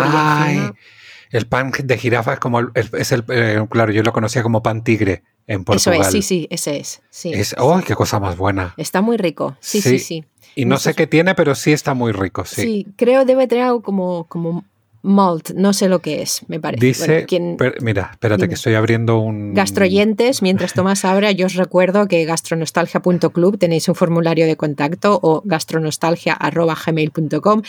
El 1.30 1.46
pan 1.46 1.72
de 1.82 1.98
jirafa 1.98 2.34
es 2.34 2.38
como 2.38 2.60
el, 2.60 2.70
es 2.74 3.12
el, 3.12 3.24
eh, 3.28 3.64
claro, 3.70 3.92
yo 3.92 4.02
lo 4.02 4.12
conocía 4.12 4.42
como 4.42 4.62
pan 4.62 4.82
tigre 4.82 5.22
en 5.46 5.64
Portugal. 5.64 6.00
Eso 6.00 6.08
es, 6.08 6.12
sí, 6.12 6.22
sí, 6.22 6.46
ese 6.50 6.78
es. 6.78 7.02
Sí, 7.10 7.32
es 7.32 7.54
oh, 7.58 7.80
qué 7.86 7.94
cosa 7.94 8.20
más 8.20 8.36
buena. 8.36 8.74
Está 8.76 9.00
muy 9.00 9.16
rico, 9.16 9.56
sí, 9.60 9.80
sí, 9.80 9.98
sí. 9.98 9.98
sí. 9.98 10.24
Y 10.54 10.64
no, 10.64 10.74
no 10.74 10.78
sé 10.78 10.94
qué 10.94 11.06
tiene, 11.06 11.34
pero 11.34 11.54
sí 11.54 11.72
está 11.72 11.94
muy 11.94 12.12
rico, 12.12 12.44
sí. 12.44 12.62
Sí, 12.62 12.86
creo 12.96 13.24
debe 13.24 13.46
tener 13.46 13.64
algo 13.64 13.82
como, 13.82 14.24
como 14.24 14.64
malt, 15.02 15.50
no 15.50 15.72
sé 15.72 15.88
lo 15.88 16.00
que 16.00 16.22
es, 16.22 16.44
me 16.48 16.58
parece. 16.60 16.84
Dice, 16.84 17.06
bueno, 17.06 17.26
¿quién, 17.26 17.56
per, 17.56 17.82
mira, 17.82 18.10
espérate 18.12 18.42
dime. 18.42 18.48
que 18.48 18.54
estoy 18.54 18.74
abriendo 18.74 19.18
un... 19.18 19.54
Gastroyentes, 19.54 20.42
mientras 20.42 20.74
Tomás 20.74 21.04
abra, 21.04 21.32
yo 21.32 21.46
os 21.46 21.54
recuerdo 21.54 22.06
que 22.08 22.24
gastronostalgia.club 22.24 23.58
tenéis 23.58 23.88
un 23.88 23.94
formulario 23.94 24.46
de 24.46 24.56
contacto 24.56 25.20
o 25.22 25.42
gastronostalgia.gmail.com. 25.44 27.62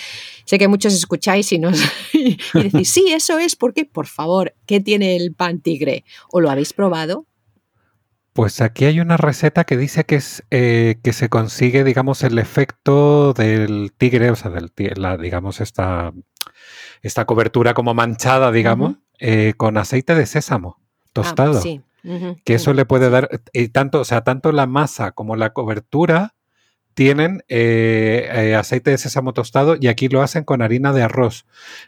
Sé 0.45 0.57
que 0.57 0.67
muchos 0.67 0.93
escucháis 0.93 1.51
y, 1.51 1.59
nos, 1.59 1.79
y 2.13 2.37
decís, 2.53 2.89
sí, 2.89 3.11
eso 3.11 3.37
es, 3.39 3.55
porque, 3.55 3.85
por 3.85 4.07
favor, 4.07 4.55
¿qué 4.65 4.79
tiene 4.79 5.15
el 5.15 5.33
pan 5.33 5.59
tigre? 5.59 6.03
¿O 6.31 6.41
lo 6.41 6.49
habéis 6.49 6.73
probado? 6.73 7.27
Pues 8.33 8.61
aquí 8.61 8.85
hay 8.85 8.99
una 9.01 9.17
receta 9.17 9.65
que 9.65 9.75
dice 9.75 10.05
que 10.05 10.15
es 10.15 10.43
eh, 10.49 10.95
que 11.03 11.13
se 11.13 11.29
consigue, 11.29 11.83
digamos, 11.83 12.23
el 12.23 12.39
efecto 12.39 13.33
del 13.33 13.91
tigre, 13.97 14.31
o 14.31 14.35
sea, 14.35 14.49
del 14.49 14.71
la, 14.95 15.17
digamos, 15.17 15.59
esta, 15.59 16.13
esta 17.01 17.25
cobertura 17.25 17.73
como 17.73 17.93
manchada, 17.93 18.51
digamos, 18.51 18.91
uh 18.91 18.93
-huh. 18.93 18.99
eh, 19.19 19.53
con 19.57 19.77
aceite 19.77 20.15
de 20.15 20.25
sésamo 20.25 20.79
tostado. 21.13 21.57
Ah, 21.57 21.61
sí. 21.61 21.81
Uh 22.03 22.09
-huh. 22.09 22.41
Que 22.43 22.55
eso 22.55 22.73
le 22.73 22.85
puede 22.85 23.09
dar, 23.09 23.29
y 23.53 23.69
tanto, 23.69 24.01
o 24.01 24.05
sea, 24.05 24.21
tanto 24.23 24.51
la 24.51 24.67
masa 24.67 25.11
como 25.11 25.35
la 25.35 25.51
cobertura 25.51 26.35
tienen 26.93 27.43
eh, 27.47 28.55
aceite 28.57 28.91
de 28.91 28.97
sésamo 28.97 29.33
tostado 29.33 29.77
y 29.79 29.87
aquí 29.87 30.09
lo 30.09 30.21
hacen 30.21 30.43
con 30.43 30.61
harina 30.61 30.91
de 30.91 31.03
arroz. 31.03 31.45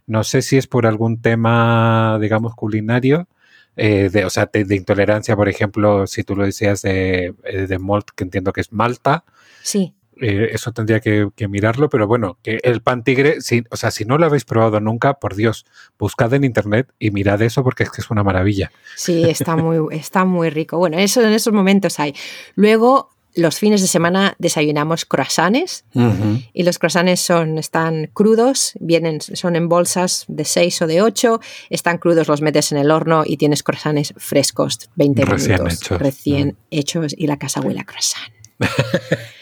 No 0.08 0.24
sé 0.24 0.42
si 0.42 0.58
es 0.58 0.68
por 0.68 0.86
algún 0.86 1.22
tema, 1.22 2.18
digamos, 2.22 2.56
culinario 2.56 3.28
eh, 3.76 4.10
de, 4.10 4.26
o 4.26 4.30
sea, 4.30 4.50
de, 4.52 4.66
de, 4.66 4.76
intolerancia, 4.76 5.36
por 5.36 5.50
ejemplo, 5.50 6.06
si 6.08 6.24
tú 6.24 6.36
lo 6.36 6.46
decías 6.46 6.82
de, 6.82 7.34
eh, 7.44 7.68
de 7.68 7.80
malt, 7.80 8.10
que 8.16 8.24
entiendo 8.24 8.54
que 8.54 8.62
es 8.62 8.72
malta. 8.72 9.24
Sí. 9.64 9.94
Eh, 10.22 10.52
eso 10.54 10.72
tendría 10.72 11.00
que, 11.00 11.30
que, 11.36 11.48
mirarlo, 11.48 11.90
pero 11.90 12.06
bueno, 12.06 12.38
que 12.44 12.60
el 12.62 12.82
pan 12.82 13.04
tigre, 13.04 13.42
si, 13.42 13.64
o 13.72 13.76
sea, 13.76 13.90
si 13.90 14.06
no 14.06 14.20
lo 14.20 14.28
habéis 14.28 14.46
probado 14.46 14.80
nunca, 14.80 15.16
por 15.16 15.36
Dios, 15.36 15.66
buscad 15.98 16.32
en 16.36 16.44
internet 16.44 16.88
y 17.00 17.10
mirad 17.10 17.42
eso 17.42 17.64
porque 17.64 17.84
es 17.84 17.90
que 17.90 18.02
es 18.02 18.12
una 18.12 18.24
maravilla. 18.24 18.72
Sí, 18.96 19.24
está 19.24 19.56
muy, 19.56 19.80
está 19.98 20.24
muy 20.24 20.52
rico. 20.52 20.78
Bueno, 20.78 21.00
eso 21.00 21.22
en 21.22 21.34
esos 21.34 21.54
momentos 21.54 22.00
hay. 22.00 22.14
Luego, 22.54 23.10
los 23.34 23.58
fines 23.58 23.82
de 23.82 23.88
semana 23.88 24.36
desayunamos 24.38 25.06
croissants 25.06 25.86
uh 25.96 26.02
-huh. 26.02 26.50
y 26.54 26.64
los 26.64 26.78
croissants 26.78 27.22
son, 27.22 27.58
están 27.58 28.08
crudos, 28.14 28.74
vienen, 28.80 29.22
son 29.22 29.56
en 29.56 29.70
bolsas 29.70 30.26
de 30.28 30.46
6 30.46 30.84
o 30.84 30.88
de 30.88 31.02
8, 31.02 31.40
están 31.72 31.98
crudos, 31.98 32.28
los 32.28 32.42
metes 32.42 32.72
en 32.72 32.78
el 32.78 32.92
horno 32.92 33.24
y 33.26 33.38
tienes 33.38 33.64
croissants 33.64 34.14
frescos, 34.18 34.90
20 34.96 35.26
recién 35.26 35.52
minutos, 35.54 35.82
hechos. 35.82 36.00
recién 36.00 36.48
uh 36.48 36.52
-huh. 36.52 36.56
hechos 36.70 37.16
y 37.18 37.26
la 37.28 37.38
casa 37.38 37.62
huele 37.62 37.80
a 37.80 37.86
croissant. 37.86 38.32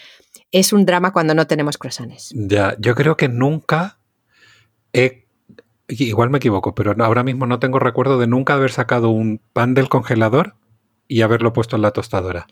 es 0.52 0.72
un 0.72 0.84
drama 0.84 1.12
cuando 1.12 1.34
no 1.34 1.46
tenemos 1.46 1.78
croissants. 1.78 2.32
Ya, 2.34 2.76
yo 2.78 2.94
creo 2.94 3.16
que 3.16 3.28
nunca 3.28 3.98
he 4.92 5.26
igual 5.88 6.30
me 6.30 6.38
equivoco, 6.38 6.74
pero 6.74 6.94
ahora 7.02 7.22
mismo 7.22 7.46
no 7.46 7.58
tengo 7.58 7.78
recuerdo 7.78 8.18
de 8.18 8.26
nunca 8.26 8.54
haber 8.54 8.70
sacado 8.70 9.10
un 9.10 9.40
pan 9.52 9.74
del 9.74 9.88
congelador 9.88 10.54
y 11.08 11.22
haberlo 11.22 11.52
puesto 11.52 11.76
en 11.76 11.82
la 11.82 11.90
tostadora. 11.90 12.46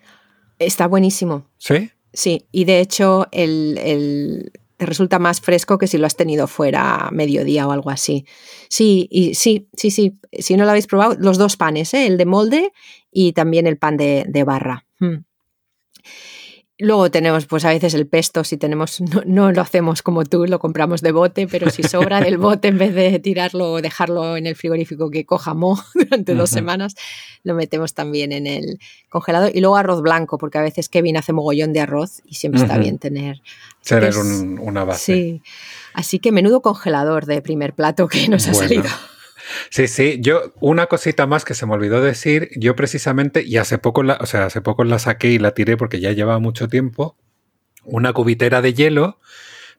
Está 0.58 0.88
buenísimo. 0.88 1.46
¿Sí? 1.58 1.90
Sí, 2.12 2.46
y 2.50 2.64
de 2.64 2.80
hecho 2.80 3.28
el, 3.30 3.78
el, 3.78 4.52
te 4.76 4.87
resulta 4.87 5.18
más 5.18 5.40
fresco 5.40 5.78
que 5.78 5.87
si 5.87 5.98
lo 5.98 6.06
has 6.06 6.16
tenido 6.16 6.46
fuera 6.46 7.06
a 7.06 7.11
mediodía 7.11 7.66
o 7.68 7.72
algo 7.72 7.90
así. 7.90 8.26
Sí, 8.68 9.06
y 9.11 9.34
sí, 9.34 9.68
sí, 9.74 9.90
sí. 9.90 10.18
Si 10.32 10.56
no 10.56 10.64
lo 10.64 10.70
habéis 10.70 10.87
probado, 10.87 11.16
los 11.18 11.38
dos 11.38 11.56
panes, 11.56 11.94
¿eh? 11.94 12.06
el 12.06 12.16
de 12.16 12.26
molde 12.26 12.72
y 13.12 13.32
también 13.34 13.66
el 13.66 13.78
pan 13.78 13.96
de, 13.96 14.24
de 14.28 14.44
barra. 14.44 14.87
Hmm. 14.98 15.24
Luego 16.80 17.10
tenemos, 17.10 17.46
pues 17.46 17.64
a 17.64 17.70
veces 17.70 17.92
el 17.94 18.06
pesto, 18.06 18.44
si 18.44 18.56
tenemos, 18.56 19.00
no, 19.12 19.22
no, 19.26 19.52
lo 19.52 19.60
hacemos 19.60 20.02
como 20.02 20.24
tú, 20.24 20.46
lo 20.46 20.60
compramos 20.60 21.02
de 21.02 21.10
bote, 21.10 21.48
pero 21.48 21.70
si 21.70 21.82
sobra 21.82 22.20
del 22.20 22.38
bote, 22.38 22.68
en 22.68 22.78
vez 22.78 22.94
de 22.94 23.18
tirarlo 23.18 23.72
o 23.72 23.82
dejarlo 23.82 24.36
en 24.36 24.46
el 24.46 24.54
frigorífico 24.54 25.10
que 25.10 25.26
coja 25.26 25.54
mo 25.54 25.78
durante 25.94 26.32
uh 26.32 26.34
-huh. 26.36 26.38
dos 26.38 26.50
semanas, 26.50 26.94
lo 27.42 27.54
metemos 27.54 27.94
también 27.94 28.30
en 28.32 28.46
el 28.46 28.78
congelador. 29.08 29.50
Y 29.54 29.60
luego 29.60 29.76
arroz 29.76 30.02
blanco, 30.02 30.38
porque 30.38 30.58
a 30.58 30.62
veces 30.62 30.88
Kevin 30.88 31.16
hace 31.16 31.32
mogollón 31.32 31.72
de 31.72 31.80
arroz 31.80 32.22
y 32.24 32.34
siempre 32.34 32.60
uh 32.60 32.64
-huh. 32.64 32.66
está 32.68 32.78
bien 32.78 32.98
tener. 32.98 33.42
Tener 33.82 34.16
un, 34.16 34.58
una 34.60 34.84
base. 34.84 35.14
Sí. 35.14 35.42
Así 35.94 36.20
que 36.20 36.30
menudo 36.30 36.62
congelador 36.62 37.26
de 37.26 37.42
primer 37.42 37.72
plato 37.74 38.06
que 38.06 38.28
nos 38.28 38.44
bueno. 38.44 38.58
ha 38.58 38.62
salido. 38.62 38.90
Sí, 39.70 39.88
sí, 39.88 40.18
yo 40.20 40.52
una 40.61 40.87
cosita 40.87 41.26
más 41.26 41.44
que 41.44 41.54
se 41.54 41.66
me 41.66 41.74
olvidó 41.74 42.00
decir, 42.00 42.50
yo 42.56 42.76
precisamente, 42.76 43.42
y 43.42 43.56
hace 43.56 43.78
poco 43.78 44.02
la, 44.02 44.18
o 44.20 44.26
sea, 44.26 44.46
hace 44.46 44.61
poco 44.61 44.84
la 44.84 44.98
saqué 44.98 45.30
y 45.30 45.38
la 45.38 45.52
tiré 45.52 45.76
porque 45.76 46.00
ya 46.00 46.12
lleva 46.12 46.38
mucho 46.38 46.68
tiempo, 46.68 47.16
una 47.84 48.12
cubitera 48.12 48.62
de 48.62 48.74
hielo, 48.74 49.18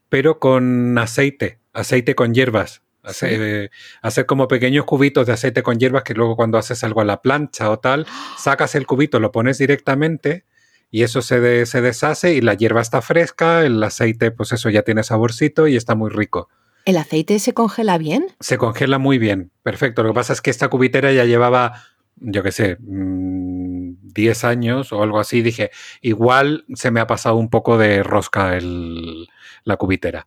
pero 0.10 0.40
con 0.40 0.98
aceite, 0.98 1.60
aceite 1.74 2.16
con 2.16 2.34
hierbas. 2.34 2.82
Hacer, 3.02 3.30
sí. 3.30 3.36
eh, 3.40 3.70
hacer, 4.02 4.26
como 4.26 4.48
pequeños 4.50 4.86
cubitos 4.86 5.26
de 5.26 5.34
aceite 5.34 5.64
con 5.64 5.80
hierbas 5.80 6.04
que 6.04 6.14
luego 6.14 6.36
cuando 6.36 6.58
haces 6.58 6.84
algo 6.84 7.02
a 7.02 7.06
la 7.06 7.22
plancha 7.22 7.70
o 7.70 7.80
tal, 7.80 8.06
sacas 8.38 8.76
el 8.76 8.86
cubito, 8.86 9.20
lo 9.20 9.32
pones 9.32 9.58
directamente 9.58 10.46
y 10.92 11.04
eso 11.04 11.22
se, 11.22 11.40
de, 11.40 11.66
se 11.66 11.82
deshace 11.82 12.34
y 12.34 12.42
la 12.42 12.56
hierba 12.56 12.82
está 12.82 13.02
fresca, 13.02 13.64
el 13.64 13.82
aceite 13.84 14.32
pues 14.32 14.52
eso 14.52 14.70
ya 14.70 14.82
tiene 14.82 15.04
saborcito 15.04 15.68
y 15.68 15.76
está 15.76 15.96
muy 15.96 16.10
rico. 16.10 16.50
¿El 16.90 16.98
aceite 16.98 17.38
se 17.38 17.54
congela 17.54 18.00
bien? 18.00 18.26
Se 18.40 18.58
congela 18.58 18.98
muy 18.98 19.20
bien, 19.20 19.52
perfecto. 19.62 20.02
Lo 20.02 20.10
que 20.10 20.16
pasa 20.16 20.34
es 20.34 20.42
que 20.42 20.50
esta 20.50 20.70
cubitera 20.70 21.12
ya 21.12 21.24
llevaba, 21.24 21.84
yo 22.16 22.42
qué 22.42 22.52
sé, 22.52 22.78
10 22.80 22.84
mmm, 22.84 24.48
años 24.48 24.92
o 24.92 25.04
algo 25.04 25.20
así. 25.20 25.44
Dije, 25.44 25.70
igual 26.02 26.66
se 26.74 26.90
me 26.90 27.00
ha 27.00 27.06
pasado 27.06 27.36
un 27.36 27.52
poco 27.52 27.78
de 27.78 28.02
rosca 28.02 28.58
el, 28.58 29.28
la 29.66 29.78
cubitera. 29.78 30.26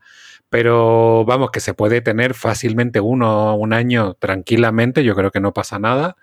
Pero 0.51 1.25
vamos, 1.25 1.51
que 1.51 1.59
se 1.59 1.75
puede 1.75 2.01
tener 2.01 2.33
fácilmente 2.33 3.01
uno 3.01 3.57
un 3.57 3.72
año 3.72 4.14
tranquilamente, 4.14 5.03
yo 5.03 5.16
creo 5.16 5.33
que 5.33 5.40
no 5.40 5.53
pasa 5.53 5.81
nada. 5.81 6.16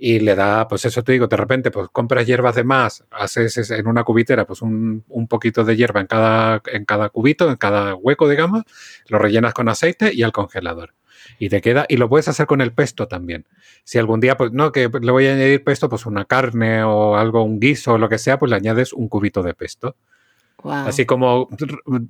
Y 0.00 0.20
le 0.20 0.36
da, 0.36 0.68
pues 0.68 0.84
eso 0.84 1.02
te 1.02 1.10
digo, 1.10 1.26
de 1.26 1.36
repente, 1.36 1.72
pues 1.72 1.88
compras 1.90 2.24
hierbas 2.24 2.54
de 2.54 2.62
más, 2.62 3.04
haces 3.10 3.70
en 3.72 3.88
una 3.88 4.04
cubitera, 4.04 4.46
pues 4.46 4.62
un, 4.62 5.04
poquito 5.28 5.64
de 5.64 5.76
hierba 5.76 6.00
en 6.00 6.06
cada, 6.06 6.62
en 6.66 6.84
cada 6.84 7.08
cubito, 7.08 7.50
en 7.50 7.56
cada 7.56 7.96
hueco, 7.96 8.28
digamos, 8.28 8.62
lo 9.08 9.18
rellenas 9.18 9.54
con 9.54 9.68
aceite 9.68 10.14
y 10.14 10.22
al 10.22 10.30
congelador. 10.30 10.94
Y 11.40 11.48
te 11.48 11.60
queda, 11.60 11.84
y 11.88 11.96
lo 11.96 12.08
puedes 12.08 12.28
hacer 12.28 12.46
con 12.46 12.60
el 12.60 12.72
pesto 12.72 13.08
también. 13.08 13.46
Si 13.82 13.98
algún 13.98 14.20
día, 14.20 14.36
pues 14.36 14.52
no, 14.52 14.70
que 14.70 14.88
le 14.88 15.10
voy 15.10 15.26
a 15.26 15.32
añadir 15.32 15.64
pesto, 15.64 15.88
pues 15.88 16.06
una 16.06 16.24
carne 16.26 16.84
o 16.84 17.16
algo, 17.16 17.42
un 17.42 17.58
guiso 17.58 17.94
o 17.94 17.98
lo 17.98 18.08
que 18.08 18.18
sea, 18.18 18.38
pues 18.38 18.50
le 18.50 18.56
añades 18.56 18.92
un 18.92 19.08
cubito 19.08 19.42
de 19.42 19.54
pesto. 19.54 19.96
Así 20.62 21.06
como 21.06 21.48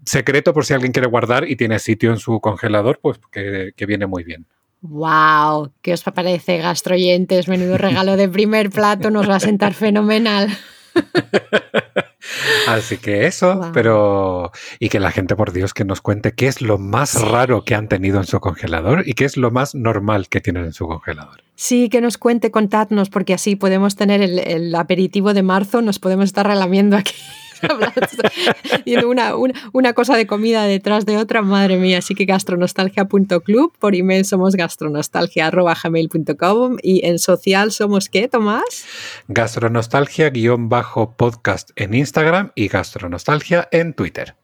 secreto 0.04 0.52
por 0.52 0.64
si 0.64 0.74
alguien 0.74 0.92
quiere 0.92 1.08
guardar 1.08 1.48
y 1.48 1.56
tiene 1.56 1.78
sitio 1.78 2.10
en 2.10 2.18
su 2.18 2.40
congelador, 2.40 2.98
pues 3.00 3.18
que 3.30 3.86
viene 3.86 4.06
muy 4.06 4.24
bien. 4.24 4.46
¡Wow! 4.80 5.72
¿Qué 5.82 5.92
os 5.92 6.02
parece, 6.02 6.58
gastroyentes? 6.58 7.48
Menudo 7.48 7.78
regalo 7.78 8.16
de 8.16 8.28
primer 8.28 8.70
plato, 8.70 9.10
nos 9.10 9.28
va 9.28 9.36
a 9.36 9.40
sentar 9.40 9.74
fenomenal. 9.74 10.48
Así 12.68 12.98
que 12.98 13.26
eso, 13.26 13.70
pero. 13.72 14.52
Y 14.78 14.88
que 14.88 15.00
la 15.00 15.10
gente, 15.10 15.34
por 15.34 15.52
Dios, 15.52 15.74
que 15.74 15.84
nos 15.84 16.00
cuente 16.00 16.32
qué 16.32 16.46
es 16.46 16.60
lo 16.60 16.78
más 16.78 17.20
raro 17.20 17.64
que 17.64 17.74
han 17.74 17.88
tenido 17.88 18.18
en 18.18 18.26
su 18.26 18.40
congelador 18.40 19.02
y 19.06 19.14
qué 19.14 19.24
es 19.24 19.36
lo 19.36 19.50
más 19.50 19.74
normal 19.74 20.28
que 20.28 20.40
tienen 20.40 20.64
en 20.64 20.72
su 20.72 20.86
congelador. 20.86 21.42
Sí, 21.54 21.88
que 21.88 22.00
nos 22.00 22.18
cuente, 22.18 22.50
contadnos, 22.50 23.10
porque 23.10 23.34
así 23.34 23.56
podemos 23.56 23.96
tener 23.96 24.22
el, 24.22 24.38
el 24.38 24.74
aperitivo 24.74 25.34
de 25.34 25.42
marzo, 25.42 25.82
nos 25.82 25.98
podemos 25.98 26.26
estar 26.26 26.46
relamiendo 26.46 26.96
aquí. 26.96 27.14
una, 29.04 29.36
una, 29.36 29.54
una, 29.72 29.92
cosa 29.92 30.16
de 30.16 30.26
comida 30.26 30.64
detrás 30.64 31.06
de 31.06 31.16
otra, 31.16 31.42
madre 31.42 31.76
mía. 31.76 31.98
Así 31.98 32.14
que 32.14 32.24
gastronostalgia.club, 32.24 33.76
por 33.78 33.94
email 33.94 34.24
somos 34.24 34.56
gastronostalgia.gmail.com 34.56 36.76
y 36.82 37.06
en 37.06 37.18
social 37.18 37.70
somos 37.72 38.08
¿qué, 38.08 38.28
Tomás? 38.28 38.86
Gastronostalgia-podcast 39.28 41.70
en 41.76 41.92
Instagram 41.94 42.52
y 42.54 42.68
gastronostalgia 42.68 43.68
en 43.72 43.94
Twitter. 43.94 44.36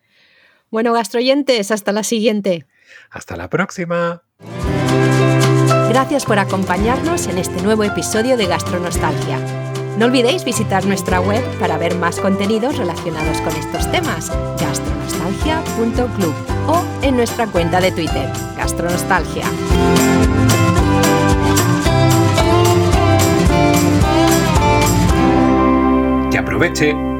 Bueno, 0.70 0.92
gastroyentes, 0.92 1.70
hasta 1.70 1.92
la 1.92 2.02
siguiente. 2.02 2.66
Hasta 3.10 3.36
la 3.36 3.48
próxima. 3.48 4.22
Gracias 5.88 6.24
por 6.24 6.38
acompañarnos 6.38 7.28
en 7.28 7.38
este 7.38 7.62
nuevo 7.62 7.84
episodio 7.84 8.36
de 8.36 8.46
Gastronostalgia. 8.46 9.63
No 9.98 10.06
olvidéis 10.06 10.44
visitar 10.44 10.84
nuestra 10.86 11.20
web 11.20 11.42
para 11.60 11.78
ver 11.78 11.94
más 11.96 12.18
contenidos 12.18 12.76
relacionados 12.76 13.40
con 13.42 13.54
estos 13.54 13.90
temas, 13.92 14.30
gastronostalgia.club 14.60 16.34
o 16.66 16.84
en 17.02 17.16
nuestra 17.16 17.46
cuenta 17.46 17.80
de 17.80 17.92
Twitter, 17.92 18.28
Gastronostalgia. 18.56 19.44
Que 26.30 26.38
aproveche 26.38 27.13